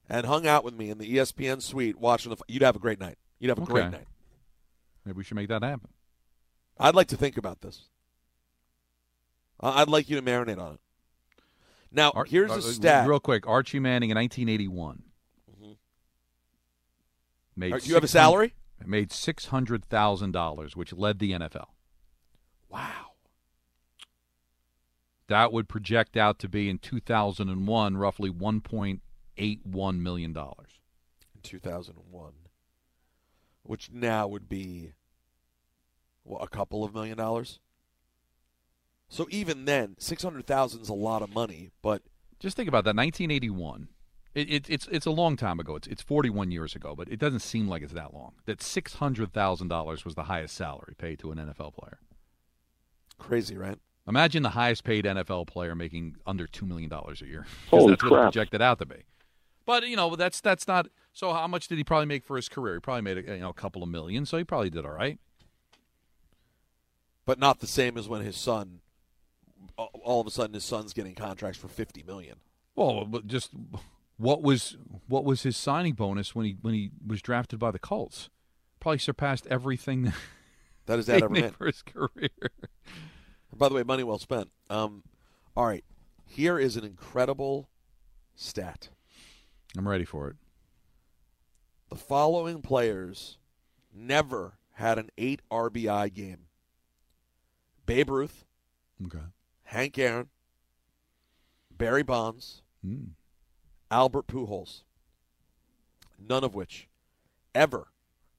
and 0.08 0.24
hung 0.26 0.46
out 0.46 0.64
with 0.64 0.74
me 0.74 0.88
in 0.88 0.96
the 0.96 1.16
ESPN 1.16 1.60
suite 1.60 1.98
watching 1.98 2.30
the, 2.34 2.38
you'd 2.48 2.62
have 2.62 2.76
a 2.76 2.78
great 2.80 2.98
night. 2.98 3.18
You'd 3.38 3.50
have 3.50 3.58
a 3.58 3.66
great 3.66 3.90
night. 3.90 4.06
maybe 5.04 5.16
we 5.18 5.24
should 5.24 5.36
make 5.36 5.48
that 5.48 5.62
happen. 5.62 5.90
I'd 6.78 6.94
like 6.94 7.08
to 7.08 7.16
think 7.18 7.36
about 7.36 7.60
this. 7.60 7.82
I'd 9.60 9.88
like 9.90 10.08
you 10.08 10.16
to 10.16 10.22
marinate 10.22 10.58
on 10.58 10.74
it. 10.74 10.80
Now, 11.92 12.12
Ar- 12.14 12.24
here's 12.24 12.50
uh, 12.50 12.54
a 12.54 12.62
stat. 12.62 13.06
Real 13.06 13.20
quick, 13.20 13.46
Archie 13.46 13.78
Manning 13.78 14.08
in 14.10 14.16
1981 14.16 15.02
made. 17.58 17.72
Are- 17.72 17.78
you 17.78 17.94
have 17.94 18.04
a 18.04 18.08
salary? 18.08 18.54
Made 18.86 19.12
six 19.12 19.46
hundred 19.46 19.84
thousand 19.84 20.32
dollars, 20.32 20.76
which 20.76 20.92
led 20.92 21.18
the 21.18 21.32
NFL. 21.32 21.66
Wow. 22.68 23.06
That 25.26 25.52
would 25.52 25.68
project 25.68 26.16
out 26.16 26.38
to 26.38 26.48
be 26.48 26.70
in 26.70 26.78
2001 26.78 27.96
roughly 27.98 28.30
1.81 28.30 29.98
million 30.00 30.32
dollars. 30.32 30.70
in 31.34 31.42
2001, 31.42 32.32
which 33.62 33.90
now 33.92 34.26
would 34.28 34.48
be 34.48 34.92
what, 36.22 36.42
a 36.42 36.48
couple 36.48 36.82
of 36.84 36.94
million 36.94 37.18
dollars. 37.18 37.58
So 39.10 39.26
even 39.30 39.64
then, 39.64 39.96
six 39.98 40.22
hundred 40.22 40.46
thousand 40.46 40.82
is 40.82 40.88
a 40.88 40.94
lot 40.94 41.20
of 41.22 41.34
money. 41.34 41.70
But 41.82 42.02
Just 42.38 42.56
think 42.56 42.68
about 42.68 42.84
that. 42.84 42.94
1981. 42.96 43.88
It, 44.38 44.50
it, 44.50 44.70
it's 44.70 44.88
it's 44.92 45.06
a 45.06 45.10
long 45.10 45.36
time 45.36 45.58
ago. 45.60 45.74
It's 45.76 45.88
it's 45.88 46.02
41 46.02 46.50
years 46.50 46.74
ago, 46.76 46.94
but 46.94 47.08
it 47.08 47.18
doesn't 47.18 47.40
seem 47.40 47.66
like 47.68 47.82
it's 47.82 47.92
that 47.94 48.14
long. 48.14 48.32
That 48.46 48.62
six 48.62 48.94
hundred 48.94 49.32
thousand 49.32 49.68
dollars 49.68 50.04
was 50.04 50.14
the 50.14 50.24
highest 50.24 50.54
salary 50.54 50.94
paid 50.96 51.18
to 51.20 51.32
an 51.32 51.38
NFL 51.38 51.74
player. 51.74 51.98
crazy, 53.18 53.56
right? 53.56 53.78
Imagine 54.06 54.42
the 54.42 54.50
highest 54.50 54.84
paid 54.84 55.04
NFL 55.04 55.46
player 55.48 55.74
making 55.74 56.16
under 56.26 56.46
two 56.46 56.64
million 56.66 56.88
dollars 56.88 57.20
a 57.20 57.26
year. 57.26 57.46
'Cause 57.70 57.80
Holy 57.80 57.90
that's 57.92 58.02
what 58.04 58.12
it 58.12 58.14
crap. 58.14 58.32
projected 58.32 58.62
out 58.62 58.78
to 58.78 58.86
be. 58.86 59.02
But 59.66 59.86
you 59.88 59.96
know 59.96 60.14
that's 60.16 60.40
that's 60.40 60.66
not. 60.68 60.88
So 61.12 61.32
how 61.32 61.46
much 61.48 61.68
did 61.68 61.76
he 61.78 61.84
probably 61.84 62.06
make 62.06 62.24
for 62.24 62.36
his 62.36 62.48
career? 62.48 62.74
He 62.74 62.80
probably 62.80 63.02
made 63.02 63.18
a, 63.18 63.34
you 63.34 63.40
know 63.40 63.50
a 63.50 63.54
couple 63.54 63.82
of 63.82 63.88
million. 63.88 64.24
So 64.24 64.38
he 64.38 64.44
probably 64.44 64.70
did 64.70 64.84
all 64.86 64.92
right. 64.92 65.18
But 67.26 67.38
not 67.38 67.60
the 67.60 67.66
same 67.66 67.98
as 67.98 68.08
when 68.08 68.22
his 68.22 68.36
son, 68.36 68.80
all 69.76 69.90
all 70.02 70.20
of 70.20 70.26
a 70.26 70.30
sudden, 70.30 70.54
his 70.54 70.64
son's 70.64 70.92
getting 70.94 71.14
contracts 71.14 71.58
for 71.58 71.68
fifty 71.68 72.02
million. 72.02 72.36
Well, 72.76 73.04
but 73.04 73.26
just 73.26 73.50
what 74.18 74.42
was 74.42 74.76
what 75.06 75.24
was 75.24 75.42
his 75.44 75.56
signing 75.56 75.94
bonus 75.94 76.34
when 76.34 76.44
he 76.44 76.56
when 76.60 76.74
he 76.74 76.90
was 77.06 77.22
drafted 77.22 77.58
by 77.58 77.70
the 77.70 77.78
Colts? 77.78 78.28
Probably 78.80 78.98
surpassed 78.98 79.46
everything 79.48 80.12
That 80.86 80.98
his 80.98 81.06
they 81.06 81.16
ever 81.16 81.28
made 81.28 81.42
made. 81.44 81.54
for 81.56 81.66
his 81.66 81.82
career. 81.82 82.28
By 83.56 83.68
the 83.68 83.74
way, 83.74 83.82
money 83.82 84.04
well 84.04 84.18
spent. 84.18 84.50
Um, 84.70 85.02
all 85.56 85.66
right, 85.66 85.84
here 86.26 86.58
is 86.58 86.76
an 86.76 86.84
incredible 86.84 87.68
stat. 88.36 88.90
I'm 89.76 89.88
ready 89.88 90.04
for 90.04 90.28
it. 90.28 90.36
The 91.88 91.96
following 91.96 92.60
players 92.62 93.38
never 93.94 94.58
had 94.74 94.98
an 94.98 95.08
eight 95.18 95.40
RBI 95.50 96.12
game: 96.14 96.46
Babe 97.86 98.10
Ruth, 98.10 98.44
Okay. 99.06 99.24
Hank 99.64 99.98
Aaron, 99.98 100.28
Barry 101.76 102.02
Bonds, 102.02 102.62
Hmm. 102.84 103.04
Albert 103.90 104.26
Pujols. 104.26 104.82
None 106.18 106.44
of 106.44 106.54
which 106.54 106.88
ever 107.54 107.88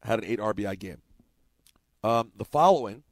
had 0.04 0.20
an 0.20 0.26
eight 0.26 0.40
RBI 0.40 0.78
game. 0.80 1.02
Um, 2.04 2.32
the 2.36 2.46
following 2.46 3.04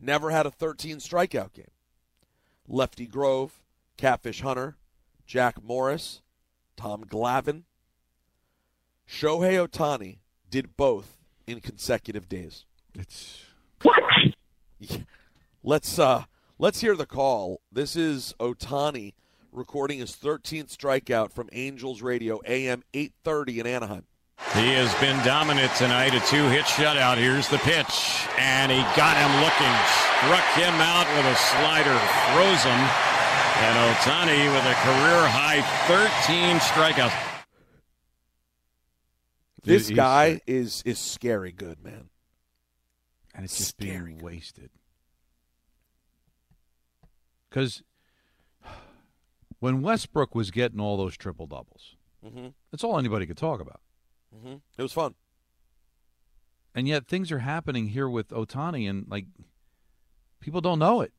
never 0.00 0.30
had 0.30 0.46
a 0.46 0.50
13 0.50 0.98
strikeout 0.98 1.52
game: 1.52 1.70
Lefty 2.68 3.06
Grove, 3.06 3.62
Catfish 3.96 4.40
Hunter, 4.42 4.76
Jack 5.26 5.62
Morris, 5.62 6.22
Tom 6.76 7.04
Glavine. 7.04 7.62
Shohei 9.08 9.66
Ohtani 9.66 10.18
did 10.50 10.76
both 10.76 11.18
in 11.46 11.60
consecutive 11.60 12.28
days. 12.28 12.64
It's 12.94 13.42
what? 13.82 14.02
Let's 15.62 15.98
uh 15.98 16.24
let's 16.58 16.80
hear 16.80 16.96
the 16.96 17.06
call. 17.06 17.60
This 17.72 17.96
is 17.96 18.34
Ohtani 18.38 19.14
recording 19.54 19.98
his 20.00 20.12
13th 20.12 20.76
strikeout 20.76 21.32
from 21.32 21.48
Angels 21.52 22.02
Radio 22.02 22.40
AM 22.46 22.82
8:30 22.92 23.60
in 23.60 23.66
Anaheim. 23.66 24.04
He 24.52 24.72
has 24.74 24.92
been 24.96 25.16
dominant 25.24 25.72
tonight. 25.76 26.12
A 26.12 26.20
two 26.26 26.48
hit 26.48 26.64
shutout. 26.64 27.16
Here's 27.16 27.48
the 27.48 27.58
pitch. 27.58 28.26
And 28.36 28.70
he 28.72 28.78
got 28.96 29.16
him 29.16 29.30
looking. 29.40 29.74
Struck 30.18 30.44
him 30.58 30.74
out 30.82 31.06
with 31.16 31.24
a 31.26 31.36
slider. 31.36 31.96
Throws 32.34 32.62
him. 32.64 32.80
And 33.56 33.94
Ohtani 33.94 34.52
with 34.52 34.64
a 34.66 34.74
career 34.82 35.28
high 35.28 35.62
13 35.86 36.58
strikeouts. 36.58 37.30
This 39.62 39.86
He's- 39.88 39.96
guy 39.96 40.40
is 40.46 40.82
is 40.84 40.98
scary 40.98 41.52
good, 41.52 41.82
man. 41.82 42.10
and 43.34 43.44
it's 43.44 43.56
just 43.56 43.76
being 43.78 44.18
wasted. 44.18 44.70
Because 47.48 47.82
when 49.64 49.80
Westbrook 49.80 50.34
was 50.34 50.50
getting 50.50 50.78
all 50.78 50.98
those 50.98 51.16
triple 51.16 51.46
doubles, 51.46 51.96
Mm-hmm. 52.22 52.48
that's 52.70 52.84
all 52.84 52.98
anybody 52.98 53.24
could 53.26 53.38
talk 53.38 53.60
about. 53.62 53.80
Mm-hmm. 54.34 54.56
It 54.76 54.82
was 54.82 54.92
fun. 54.92 55.14
And 56.74 56.86
yet 56.86 57.06
things 57.06 57.32
are 57.32 57.38
happening 57.38 57.88
here 57.88 58.08
with 58.10 58.28
Ohtani, 58.28 58.88
and 58.88 59.06
like 59.08 59.24
people 60.40 60.60
don't 60.60 60.78
know 60.78 61.00
it. 61.00 61.14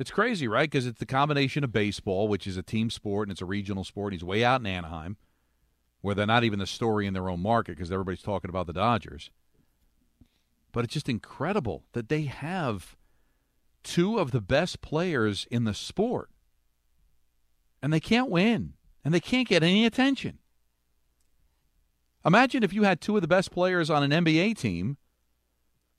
It's 0.00 0.10
crazy, 0.10 0.48
right? 0.48 0.68
Because 0.68 0.84
it's 0.86 0.98
the 0.98 1.06
combination 1.06 1.62
of 1.62 1.72
baseball, 1.72 2.26
which 2.26 2.46
is 2.46 2.56
a 2.56 2.62
team 2.62 2.90
sport 2.90 3.28
and 3.28 3.32
it's 3.32 3.40
a 3.42 3.46
regional 3.46 3.84
sport. 3.84 4.12
And 4.12 4.20
he's 4.20 4.24
way 4.24 4.44
out 4.44 4.60
in 4.60 4.66
Anaheim, 4.66 5.16
where 6.00 6.14
they're 6.16 6.26
not 6.26 6.42
even 6.44 6.58
the 6.58 6.66
story 6.66 7.06
in 7.06 7.14
their 7.14 7.28
own 7.30 7.40
market 7.40 7.76
because 7.76 7.92
everybody's 7.92 8.22
talking 8.22 8.48
about 8.48 8.66
the 8.66 8.72
Dodgers. 8.72 9.30
But 10.72 10.84
it's 10.84 10.94
just 10.94 11.08
incredible 11.08 11.84
that 11.92 12.08
they 12.08 12.22
have 12.22 12.96
two 13.86 14.18
of 14.18 14.32
the 14.32 14.40
best 14.40 14.82
players 14.82 15.46
in 15.50 15.64
the 15.64 15.72
sport, 15.72 16.30
and 17.80 17.92
they 17.92 18.00
can't 18.00 18.28
win, 18.28 18.74
and 19.04 19.14
they 19.14 19.20
can't 19.20 19.48
get 19.48 19.62
any 19.62 19.86
attention. 19.86 20.38
Imagine 22.24 22.64
if 22.64 22.72
you 22.72 22.82
had 22.82 23.00
two 23.00 23.14
of 23.14 23.22
the 23.22 23.28
best 23.28 23.52
players 23.52 23.88
on 23.88 24.02
an 24.02 24.24
NBA 24.24 24.58
team, 24.58 24.96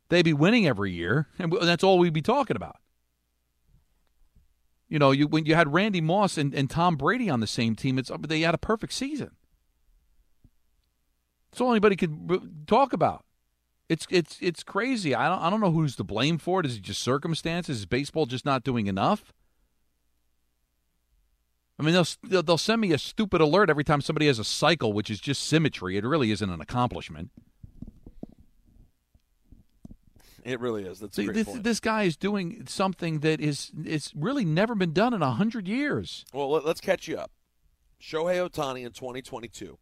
they'd 0.10 0.26
be 0.26 0.34
winning 0.34 0.68
every 0.68 0.92
year, 0.92 1.28
and 1.40 1.52
that's 1.62 1.84
all 1.84 1.98
we'd 1.98 2.12
be 2.12 2.22
talking 2.22 2.58
about. 2.58 2.76
You 4.90 5.00
know, 5.00 5.12
you 5.12 5.28
when 5.28 5.46
you 5.46 5.56
had 5.56 5.74
Randy 5.74 6.02
Moss 6.02 6.38
and, 6.38 6.54
and 6.54 6.70
Tom 6.70 6.98
Brady 6.98 7.30
on 7.30 7.40
the 7.40 7.48
same 7.48 7.76
team, 7.76 7.98
it's 7.98 8.12
they 8.28 8.42
had 8.42 8.54
a 8.54 8.58
perfect 8.60 8.94
season. 8.94 9.32
It's 11.52 11.62
all 11.62 11.72
anybody 11.72 11.96
could 11.96 12.68
talk 12.68 12.92
about. 12.92 13.24
It's 13.90 14.06
it's 14.10 14.38
it's 14.42 14.64
crazy. 14.64 15.16
I 15.16 15.30
don't 15.30 15.40
I 15.40 15.50
don't 15.50 15.62
know 15.62 15.72
who's 15.72 15.96
to 15.96 16.04
blame 16.04 16.38
for 16.38 16.60
it. 16.60 16.66
Is 16.66 16.76
it 16.76 16.82
just 16.82 17.02
circumstances? 17.02 17.80
Is 17.80 17.86
baseball 17.86 18.26
just 18.26 18.46
not 18.46 18.64
doing 18.64 18.88
enough? 18.88 19.34
I 21.80 21.84
mean, 21.84 21.94
they'll 21.94 22.42
they'll 22.42 22.58
send 22.58 22.82
me 22.82 22.92
a 22.92 22.98
stupid 22.98 23.40
alert 23.40 23.70
every 23.70 23.84
time 23.84 24.02
somebody 24.02 24.28
has 24.28 24.40
a 24.40 24.44
cycle, 24.44 24.94
which 24.94 25.10
is 25.10 25.20
just 25.20 25.44
symmetry. 25.44 25.96
It 25.96 26.04
really 26.04 26.32
isn't 26.32 26.50
an 26.50 26.60
accomplishment. 26.60 27.30
It 30.44 30.60
really 30.60 30.86
is. 30.86 31.00
That's 31.00 31.18
a 31.18 31.22
See, 31.22 31.26
great 31.26 31.46
this, 31.46 31.58
this 31.60 31.80
guy 31.80 32.04
is 32.04 32.16
doing 32.16 32.64
something 32.68 33.20
that 33.20 33.42
is 33.42 33.72
it's 33.86 34.14
really 34.16 34.46
never 34.46 34.76
been 34.76 34.94
done 34.94 35.14
in 35.14 35.22
hundred 35.22 35.68
years. 35.68 36.26
Well, 36.34 36.50
let, 36.50 36.66
us 36.66 36.82
catch 36.82 37.08
you 37.08 37.18
up. 37.18 37.32
Shohei 38.02 38.50
Ohtani 38.50 38.86
in 38.86 38.92
2022, 38.92 39.78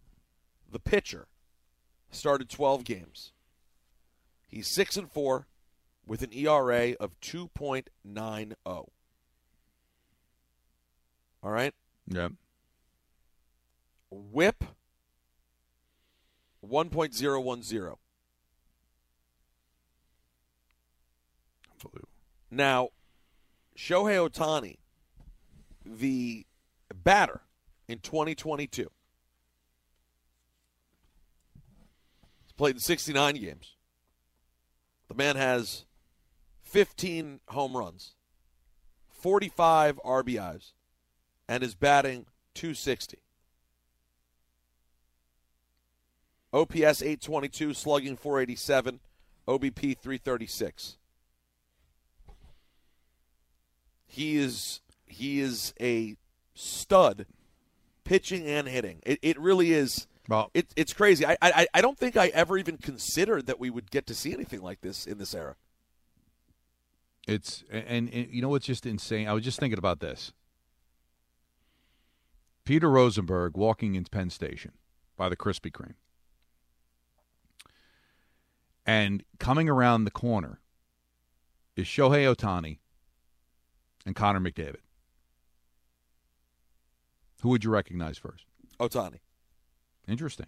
the 0.71 0.79
pitcher, 0.79 1.27
started 2.09 2.49
12 2.49 2.83
games. 2.83 3.33
He's 4.47 4.67
six 4.67 4.97
and 4.97 5.11
four, 5.11 5.47
with 6.07 6.21
an 6.21 6.33
ERA 6.33 6.93
of 6.99 7.19
2.90. 7.21 8.53
All 8.65 8.87
right. 11.43 11.73
Yep. 12.07 12.33
Whip 14.09 14.63
1.010. 16.65 17.95
Now, 22.51 22.89
Shohei 23.77 24.29
Ohtani, 24.29 24.77
the 25.85 26.45
batter 27.03 27.41
in 27.87 27.99
2022, 27.99 28.83
is 28.83 28.89
Played 32.55 32.75
in 32.75 32.79
69 32.79 33.35
games. 33.35 33.74
The 35.07 35.15
man 35.15 35.35
has 35.35 35.85
15 36.63 37.41
home 37.49 37.77
runs, 37.77 38.15
45 39.09 39.99
RBIs, 40.03 40.71
and 41.47 41.63
is 41.63 41.75
batting 41.75 42.25
260. 42.53 43.19
OPS 46.53 47.01
822, 47.01 47.73
slugging 47.73 48.15
487, 48.15 48.99
OBP 49.47 49.97
336. 49.97 50.97
He 54.07 54.37
is 54.37 54.79
he 55.07 55.41
is 55.41 55.73
a 55.79 56.15
stud 56.53 57.25
pitching 58.05 58.45
and 58.47 58.67
hitting. 58.67 59.01
It, 59.05 59.19
it 59.21 59.39
really 59.39 59.73
is. 59.73 60.07
Well, 60.27 60.49
it, 60.53 60.67
it's 60.75 60.93
crazy. 60.93 61.25
I, 61.25 61.37
I 61.41 61.67
I 61.73 61.81
don't 61.81 61.97
think 61.97 62.17
I 62.17 62.27
ever 62.27 62.57
even 62.57 62.77
considered 62.77 63.45
that 63.45 63.59
we 63.59 63.69
would 63.69 63.91
get 63.91 64.07
to 64.07 64.15
see 64.15 64.33
anything 64.33 64.61
like 64.61 64.81
this 64.81 65.05
in 65.05 65.17
this 65.17 65.35
era. 65.35 65.55
It's 67.27 67.63
and, 67.71 68.11
and 68.11 68.29
you 68.31 68.41
know 68.41 68.49
what's 68.49 68.65
just 68.65 68.85
insane? 68.85 69.27
I 69.27 69.33
was 69.33 69.43
just 69.43 69.59
thinking 69.59 69.77
about 69.79 69.99
this. 69.99 70.31
Peter 72.65 72.89
Rosenberg 72.89 73.55
walking 73.55 73.93
into 73.93 74.09
Penn 74.09 74.31
Station 74.31 74.71
by 75.15 75.29
the 75.29 75.35
Krispy 75.35 75.71
Kreme. 75.71 75.93
And 78.85 79.23
coming 79.39 79.69
around 79.69 80.03
the 80.03 80.11
corner 80.11 80.59
is 81.75 81.85
Shohei 81.85 82.33
Ohtani 82.33 82.79
and 84.05 84.15
Connor 84.15 84.39
McDavid. 84.39 84.81
Who 87.41 87.49
would 87.49 87.63
you 87.63 87.69
recognize 87.69 88.17
first? 88.17 88.45
Ohtani. 88.79 89.19
Interesting. 90.07 90.47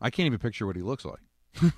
I 0.00 0.10
can't 0.10 0.26
even 0.26 0.38
picture 0.38 0.66
what 0.66 0.76
he 0.76 0.82
looks 0.82 1.04
like. 1.04 1.20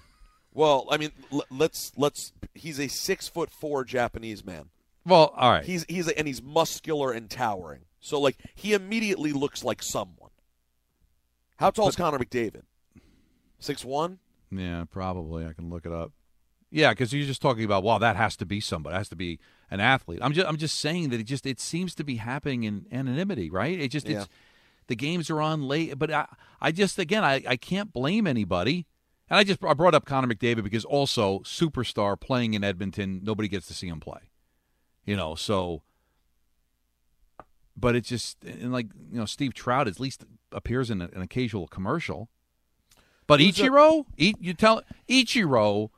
well, 0.53 0.87
I 0.91 0.97
mean, 0.99 1.11
l- 1.33 1.45
let's 1.51 1.93
let's. 1.97 2.33
He's 2.55 2.79
a 2.79 2.89
six 2.89 3.29
foot 3.29 3.51
four 3.51 3.85
Japanese 3.85 4.45
man. 4.45 4.67
Well, 5.07 5.33
all 5.37 5.51
right. 5.51 5.65
He's 5.65 5.85
he's 5.89 6.09
a, 6.09 6.19
and 6.19 6.27
he's 6.27 6.43
muscular 6.43 7.13
and 7.13 7.31
towering. 7.31 7.83
So 8.01 8.21
like 8.21 8.37
he 8.55 8.75
immediately 8.75 9.33
looks 9.33 9.65
like 9.65 9.83
someone. 9.83 10.31
How 11.57 11.71
tall 11.71 11.89
is 11.89 11.97
Connor 11.97 12.19
McDavid? 12.19 12.63
Six 13.59 13.85
one. 13.85 14.19
Yeah, 14.51 14.85
probably. 14.91 15.47
I 15.47 15.53
can 15.53 15.71
look 15.71 15.87
it 15.87 15.93
up. 15.93 16.13
Yeah, 16.73 16.91
because 16.91 17.13
you're 17.13 17.27
just 17.27 17.43
talking 17.43 17.65
about, 17.65 17.83
wow, 17.83 17.99
that 17.99 18.15
has 18.17 18.37
to 18.37 18.47
be 18.47 18.61
somebody. 18.61 18.95
It 18.95 18.99
has 18.99 19.09
to 19.09 19.17
be 19.17 19.41
an 19.73 19.81
athlete. 19.81 20.21
I'm 20.23 20.33
just, 20.33 20.47
I'm 20.49 20.57
just 20.57 20.79
saying 20.79 21.09
that 21.11 21.19
it 21.19 21.25
just, 21.25 21.45
it 21.45 21.59
seems 21.59 21.97
to 21.97 22.05
be 22.05 22.17
happening 22.17 22.63
in 22.63 22.87
anonymity, 22.93 23.51
right? 23.51 23.79
It 23.79 23.89
just, 23.89 24.07
Yeah. 24.09 24.21
it's, 24.21 24.29
the 24.91 24.97
games 24.97 25.31
are 25.31 25.41
on 25.41 25.63
late. 25.63 25.99
But 25.99 26.11
I, 26.11 26.27
I 26.61 26.73
just, 26.73 26.99
again, 26.99 27.25
I, 27.25 27.43
I 27.49 27.57
can't 27.57 27.93
blame 27.95 28.27
anybody. 28.27 28.87
And 29.31 29.39
I 29.39 29.45
just, 29.45 29.65
I 29.65 29.73
brought 29.73 29.95
up 29.95 30.05
Connor 30.05 30.29
McDavid 30.29 30.65
because 30.65 30.85
also 30.85 31.39
superstar 31.41 32.21
playing 32.21 32.53
in 32.53 32.63
Edmonton, 32.63 33.21
nobody 33.23 33.49
gets 33.49 33.67
to 33.69 33.75
see 33.75 33.89
him 33.89 34.01
play. 34.01 34.21
You 35.07 35.17
know, 35.17 35.35
so. 35.35 35.83
But 37.77 37.97
it's 37.97 38.09
just, 38.11 38.45
and 38.45 38.73
like 38.73 38.89
you 39.11 39.19
know, 39.19 39.25
Steve 39.25 39.55
Trout 39.55 39.89
at 39.89 39.99
least 39.99 40.25
appears 40.53 40.91
in 40.91 41.01
a, 41.01 41.09
an 41.15 41.23
occasional 41.23 41.67
commercial. 41.69 42.29
But 43.27 43.41
Who's 43.41 43.57
Ichiro, 43.57 44.05
I, 44.21 44.35
you 44.39 44.53
tell 44.53 44.83
Ichiro, 45.09 45.91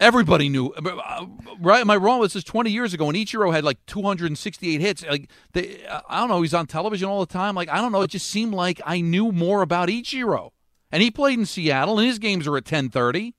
everybody 0.00 0.48
knew. 0.48 0.68
uh, 0.68 1.26
Right? 1.60 1.80
Am 1.80 1.90
I 1.90 1.96
wrong? 1.96 2.20
This 2.22 2.34
is 2.36 2.44
20 2.44 2.70
years 2.70 2.92
ago, 2.94 3.08
and 3.08 3.16
Ichiro 3.16 3.52
had 3.52 3.64
like 3.64 3.84
268 3.86 4.80
hits. 4.80 5.04
Like 5.06 5.28
they, 5.52 5.84
I 6.08 6.20
don't 6.20 6.28
know. 6.28 6.42
He's 6.42 6.54
on 6.54 6.66
television 6.66 7.08
all 7.08 7.20
the 7.20 7.32
time. 7.32 7.54
Like 7.54 7.68
I 7.68 7.80
don't 7.80 7.92
know. 7.92 8.02
It 8.02 8.10
just 8.10 8.28
seemed 8.28 8.54
like 8.54 8.80
I 8.84 9.00
knew 9.00 9.30
more 9.32 9.62
about 9.62 9.88
Ichiro, 9.88 10.50
and 10.90 11.02
he 11.02 11.10
played 11.10 11.38
in 11.38 11.46
Seattle, 11.46 11.98
and 11.98 12.06
his 12.08 12.18
games 12.18 12.46
are 12.46 12.56
at 12.56 12.64
10:30. 12.64 13.34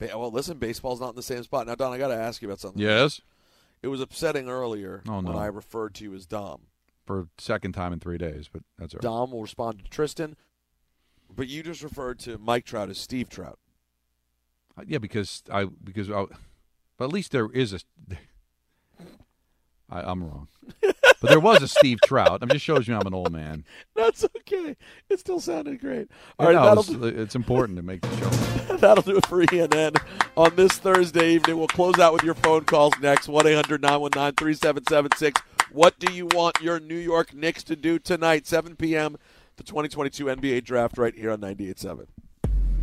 Well, 0.00 0.30
listen, 0.30 0.56
baseball's 0.58 1.00
not 1.00 1.10
in 1.10 1.16
the 1.16 1.22
same 1.22 1.42
spot 1.42 1.66
now. 1.66 1.74
Don, 1.74 1.92
I 1.92 1.98
got 1.98 2.08
to 2.08 2.14
ask 2.16 2.40
you 2.40 2.48
about 2.48 2.58
something. 2.60 2.80
Yes, 2.80 3.20
It 3.82 3.88
was 3.88 4.00
upsetting 4.00 4.48
earlier 4.48 5.02
Oh, 5.06 5.20
no. 5.20 5.30
when 5.32 5.38
I 5.38 5.44
referred 5.46 5.94
to 5.96 6.04
you 6.04 6.14
as 6.14 6.24
Dom. 6.24 6.62
for 7.06 7.28
second 7.36 7.72
time 7.72 7.92
in 7.92 8.00
three 8.00 8.16
days, 8.16 8.48
but 8.50 8.62
that's 8.78 8.94
all 8.94 8.98
right. 8.98 9.02
Dom 9.02 9.30
will 9.32 9.42
respond 9.42 9.80
to 9.84 9.90
Tristan, 9.90 10.36
but 11.34 11.48
you 11.48 11.62
just 11.62 11.82
referred 11.82 12.18
to 12.20 12.38
Mike 12.38 12.64
Trout 12.64 12.88
as 12.88 12.96
Steve 12.96 13.28
Trout. 13.28 13.58
Uh, 14.76 14.82
Yeah, 14.86 14.98
because 14.98 15.42
I 15.50 15.64
because 15.64 16.10
I, 16.10 16.26
but 16.96 17.04
at 17.06 17.12
least 17.12 17.32
there 17.32 17.50
is 17.50 17.72
a. 17.72 17.80
I, 19.92 20.02
I'm 20.02 20.22
wrong, 20.22 20.46
but 20.80 21.30
there 21.30 21.40
was 21.40 21.62
a 21.62 21.68
Steve 21.68 21.98
Trout. 22.04 22.42
It 22.42 22.50
just 22.50 22.64
shows 22.64 22.86
you 22.86 22.94
I'm 22.94 23.06
an 23.06 23.14
old 23.14 23.32
man. 23.32 23.64
That's 23.96 24.24
okay. 24.24 24.76
It 25.08 25.18
still 25.18 25.40
sounded 25.40 25.80
great. 25.80 26.08
All 26.38 26.46
right, 26.46 26.52
that'll 26.54 26.84
it's, 26.84 26.88
do, 26.88 27.04
it's 27.04 27.34
important 27.34 27.76
to 27.76 27.82
make 27.82 28.02
the 28.02 28.16
show. 28.16 28.76
that'll 28.76 29.02
do 29.02 29.16
it 29.16 29.26
for 29.26 29.44
ENN 29.44 30.00
on 30.36 30.54
this 30.54 30.78
Thursday 30.78 31.34
evening. 31.34 31.58
We'll 31.58 31.66
close 31.66 31.98
out 31.98 32.12
with 32.12 32.22
your 32.22 32.34
phone 32.34 32.64
calls 32.64 32.94
next. 33.00 33.28
1 33.28 33.46
800 33.46 33.82
919 33.82 34.34
3776. 34.36 35.42
What 35.72 35.98
do 35.98 36.12
you 36.12 36.26
want 36.26 36.60
your 36.60 36.80
New 36.80 36.96
York 36.96 37.34
Knicks 37.34 37.62
to 37.64 37.76
do 37.76 37.98
tonight, 37.98 38.46
7 38.46 38.76
p.m., 38.76 39.16
the 39.56 39.62
2022 39.62 40.24
NBA 40.24 40.64
draft, 40.64 40.98
right 40.98 41.14
here 41.14 41.30
on 41.30 41.40
98.7. 41.40 42.06